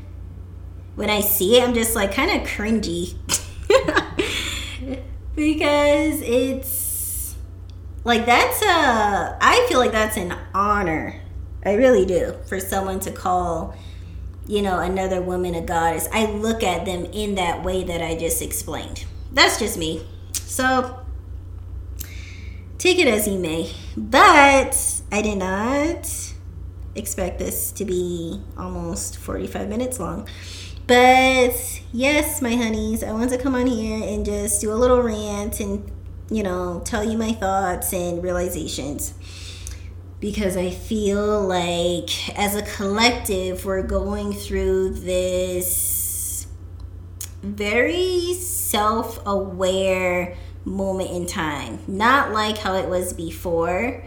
when 0.94 1.10
I 1.10 1.20
see 1.20 1.58
it, 1.58 1.62
I'm 1.62 1.74
just 1.74 1.94
like 1.94 2.12
kind 2.12 2.30
of 2.30 2.46
cringy. 2.46 3.14
because 5.34 6.20
it's 6.22 7.36
like 8.04 8.26
that's 8.26 8.62
a, 8.62 9.38
I 9.40 9.66
feel 9.68 9.78
like 9.78 9.92
that's 9.92 10.16
an 10.16 10.34
honor. 10.54 11.20
I 11.64 11.74
really 11.74 12.04
do. 12.04 12.36
For 12.46 12.60
someone 12.60 13.00
to 13.00 13.10
call, 13.10 13.74
you 14.46 14.60
know, 14.62 14.78
another 14.78 15.22
woman 15.22 15.54
a 15.54 15.62
goddess. 15.62 16.08
I 16.12 16.26
look 16.26 16.62
at 16.62 16.84
them 16.84 17.06
in 17.06 17.36
that 17.36 17.62
way 17.62 17.84
that 17.84 18.02
I 18.02 18.16
just 18.16 18.42
explained 18.42 19.04
that's 19.34 19.58
just 19.58 19.76
me. 19.76 20.06
So 20.32 21.00
take 22.78 22.98
it 22.98 23.08
as 23.08 23.28
you 23.28 23.38
may. 23.38 23.70
But 23.96 25.02
I 25.12 25.22
did 25.22 25.38
not 25.38 26.32
expect 26.94 27.38
this 27.38 27.72
to 27.72 27.84
be 27.84 28.40
almost 28.56 29.18
45 29.18 29.68
minutes 29.68 29.98
long. 29.98 30.28
But 30.86 31.80
yes, 31.92 32.42
my 32.42 32.56
honeys, 32.56 33.02
I 33.02 33.12
want 33.12 33.30
to 33.30 33.38
come 33.38 33.54
on 33.54 33.66
here 33.66 34.06
and 34.06 34.24
just 34.24 34.60
do 34.60 34.70
a 34.72 34.74
little 34.74 35.00
rant 35.00 35.60
and, 35.60 35.90
you 36.30 36.42
know, 36.42 36.82
tell 36.84 37.02
you 37.02 37.16
my 37.16 37.32
thoughts 37.32 37.92
and 37.94 38.22
realizations. 38.22 39.14
Because 40.20 40.56
I 40.56 40.70
feel 40.70 41.40
like 41.40 42.38
as 42.38 42.54
a 42.54 42.62
collective, 42.62 43.64
we're 43.64 43.82
going 43.82 44.32
through 44.32 44.90
this 44.90 46.46
very 47.42 48.34
self 48.34 49.20
aware 49.26 50.36
moment 50.64 51.10
in 51.10 51.26
time. 51.26 51.78
Not 51.86 52.32
like 52.32 52.58
how 52.58 52.74
it 52.74 52.88
was 52.88 53.12
before, 53.12 54.04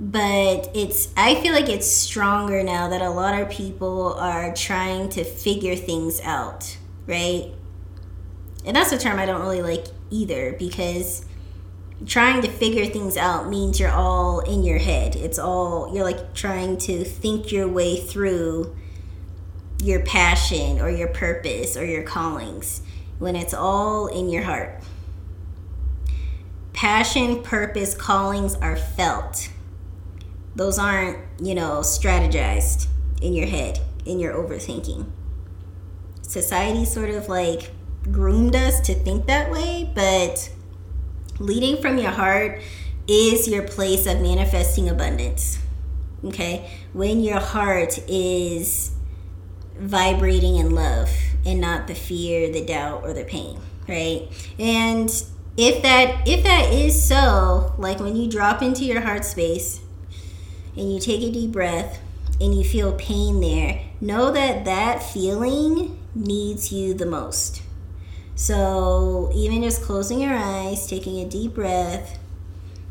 but 0.00 0.70
it's 0.74 1.08
I 1.16 1.34
feel 1.42 1.52
like 1.52 1.68
it's 1.68 1.90
stronger 1.90 2.62
now 2.62 2.88
that 2.88 3.02
a 3.02 3.10
lot 3.10 3.40
of 3.40 3.50
people 3.50 4.14
are 4.14 4.54
trying 4.54 5.08
to 5.10 5.24
figure 5.24 5.74
things 5.74 6.20
out, 6.20 6.78
right? 7.06 7.50
And 8.64 8.76
that's 8.76 8.92
a 8.92 8.98
term 8.98 9.18
I 9.18 9.26
don't 9.26 9.40
really 9.40 9.62
like 9.62 9.86
either 10.10 10.52
because 10.52 11.24
trying 12.06 12.42
to 12.42 12.48
figure 12.48 12.86
things 12.86 13.16
out 13.16 13.48
means 13.48 13.80
you're 13.80 13.90
all 13.90 14.38
in 14.40 14.62
your 14.62 14.78
head. 14.78 15.16
It's 15.16 15.38
all 15.38 15.92
you're 15.92 16.04
like 16.04 16.32
trying 16.32 16.78
to 16.78 17.02
think 17.02 17.50
your 17.50 17.66
way 17.66 17.96
through 17.96 18.76
your 19.82 20.00
passion 20.00 20.80
or 20.80 20.90
your 20.90 21.08
purpose 21.08 21.76
or 21.76 21.84
your 21.84 22.04
callings 22.04 22.82
when 23.18 23.34
it's 23.34 23.54
all 23.54 24.06
in 24.06 24.28
your 24.28 24.44
heart. 24.44 24.80
Passion, 26.72 27.42
purpose, 27.42 27.96
callings 27.96 28.54
are 28.56 28.76
felt. 28.76 29.48
Those 30.58 30.76
aren't, 30.76 31.18
you 31.40 31.54
know, 31.54 31.82
strategized 31.82 32.88
in 33.22 33.32
your 33.32 33.46
head, 33.46 33.78
in 34.04 34.18
your 34.18 34.34
overthinking. 34.34 35.08
Society 36.20 36.84
sort 36.84 37.10
of 37.10 37.28
like 37.28 37.70
groomed 38.10 38.56
us 38.56 38.80
to 38.80 38.94
think 38.94 39.26
that 39.26 39.52
way, 39.52 39.88
but 39.94 40.50
leading 41.38 41.80
from 41.80 41.96
your 41.96 42.10
heart 42.10 42.60
is 43.06 43.46
your 43.46 43.62
place 43.68 44.04
of 44.06 44.20
manifesting 44.20 44.88
abundance. 44.88 45.60
Okay? 46.24 46.68
When 46.92 47.20
your 47.20 47.38
heart 47.38 47.96
is 48.08 48.90
vibrating 49.78 50.56
in 50.56 50.74
love 50.74 51.08
and 51.46 51.60
not 51.60 51.86
the 51.86 51.94
fear, 51.94 52.52
the 52.52 52.64
doubt, 52.64 53.04
or 53.04 53.12
the 53.12 53.22
pain, 53.22 53.60
right? 53.86 54.28
And 54.58 55.08
if 55.56 55.82
that 55.82 56.26
if 56.26 56.42
that 56.42 56.72
is 56.72 57.00
so, 57.00 57.76
like 57.78 58.00
when 58.00 58.16
you 58.16 58.28
drop 58.28 58.60
into 58.60 58.84
your 58.84 59.02
heart 59.02 59.24
space 59.24 59.82
and 60.78 60.92
you 60.92 61.00
take 61.00 61.22
a 61.22 61.30
deep 61.32 61.52
breath 61.52 62.00
and 62.40 62.54
you 62.56 62.62
feel 62.62 62.92
pain 62.92 63.40
there, 63.40 63.80
know 64.00 64.30
that 64.30 64.64
that 64.64 65.02
feeling 65.02 65.98
needs 66.14 66.72
you 66.72 66.94
the 66.94 67.06
most. 67.06 67.62
So, 68.36 69.32
even 69.34 69.64
just 69.64 69.82
closing 69.82 70.20
your 70.20 70.34
eyes, 70.34 70.86
taking 70.86 71.18
a 71.18 71.28
deep 71.28 71.54
breath, 71.54 72.20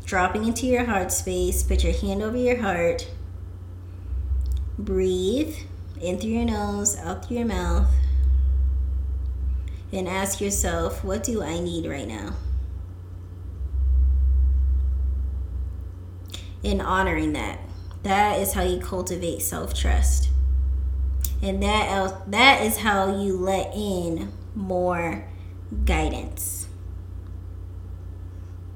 dropping 0.04 0.44
into 0.44 0.66
your 0.66 0.84
heart 0.84 1.10
space, 1.10 1.62
put 1.62 1.82
your 1.82 1.94
hand 1.94 2.22
over 2.22 2.36
your 2.36 2.60
heart, 2.60 3.10
breathe 4.78 5.56
in 6.00 6.18
through 6.18 6.30
your 6.30 6.44
nose, 6.44 6.98
out 6.98 7.24
through 7.24 7.38
your 7.38 7.46
mouth, 7.46 7.88
and 9.90 10.06
ask 10.06 10.40
yourself, 10.40 11.02
what 11.02 11.22
do 11.22 11.42
I 11.42 11.58
need 11.60 11.86
right 11.86 12.06
now? 12.06 12.34
In 16.62 16.82
honoring 16.82 17.32
that, 17.32 17.58
that 18.02 18.38
is 18.40 18.52
how 18.52 18.62
you 18.62 18.80
cultivate 18.80 19.42
self 19.42 19.74
trust. 19.74 20.28
And 21.42 21.62
that, 21.62 22.30
that 22.30 22.62
is 22.62 22.78
how 22.78 23.20
you 23.20 23.36
let 23.36 23.72
in 23.74 24.32
more 24.54 25.24
guidance. 25.84 26.68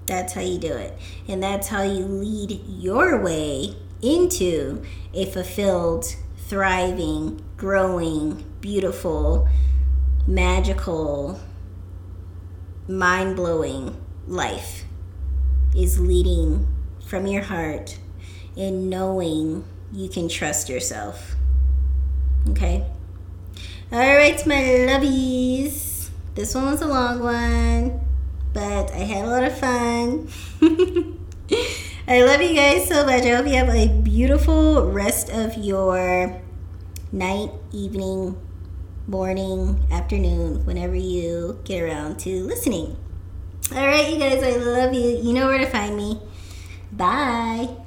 That's 0.06 0.32
how 0.34 0.42
you 0.42 0.58
do 0.58 0.72
it. 0.72 0.96
And 1.28 1.42
that's 1.42 1.68
how 1.68 1.82
you 1.82 2.04
lead 2.04 2.60
your 2.66 3.20
way 3.20 3.76
into 4.00 4.82
a 5.14 5.26
fulfilled, 5.26 6.16
thriving, 6.36 7.42
growing, 7.56 8.44
beautiful, 8.60 9.48
magical, 10.26 11.40
mind 12.88 13.36
blowing 13.36 13.96
life 14.26 14.84
is 15.74 15.98
leading 15.98 16.66
from 17.06 17.26
your 17.26 17.42
heart 17.42 17.98
and 18.57 18.90
knowing 18.90 19.64
you 19.92 20.09
can 20.09 20.28
trust 20.28 20.68
yourself. 20.68 21.36
Okay? 22.50 22.84
All 23.90 23.98
right, 23.98 24.46
my 24.46 24.55
lovies. 24.55 26.09
This 26.34 26.55
one 26.55 26.64
was 26.64 26.80
a 26.80 26.86
long 26.86 27.20
one, 27.20 28.00
but 28.55 28.90
I 28.90 29.05
had 29.05 29.26
a 29.26 29.28
lot 29.28 29.44
of 29.44 29.59
fun. 29.59 30.28
I 32.09 32.22
love 32.22 32.40
you 32.40 32.55
guys 32.55 32.88
so 32.88 33.05
much. 33.05 33.24
I 33.24 33.36
hope 33.36 33.46
you 33.46 33.55
have 33.55 33.68
a 33.68 33.88
beautiful 33.88 34.90
rest 34.90 35.28
of 35.30 35.57
your 35.59 36.40
night, 37.12 37.50
evening, 37.70 38.40
morning, 39.07 39.86
afternoon, 39.90 40.64
whenever 40.64 40.94
you 40.94 41.61
get 41.64 41.82
around 41.82 42.18
to 42.20 42.44
listening. 42.44 42.96
All 43.74 43.86
right, 43.86 44.11
you 44.11 44.18
guys, 44.18 44.42
I 44.42 44.57
love 44.57 44.94
you. 44.94 45.18
You 45.18 45.32
know 45.32 45.46
where 45.46 45.59
to 45.59 45.66
find 45.66 45.96
me. 45.96 46.20
Bye. 46.90 47.82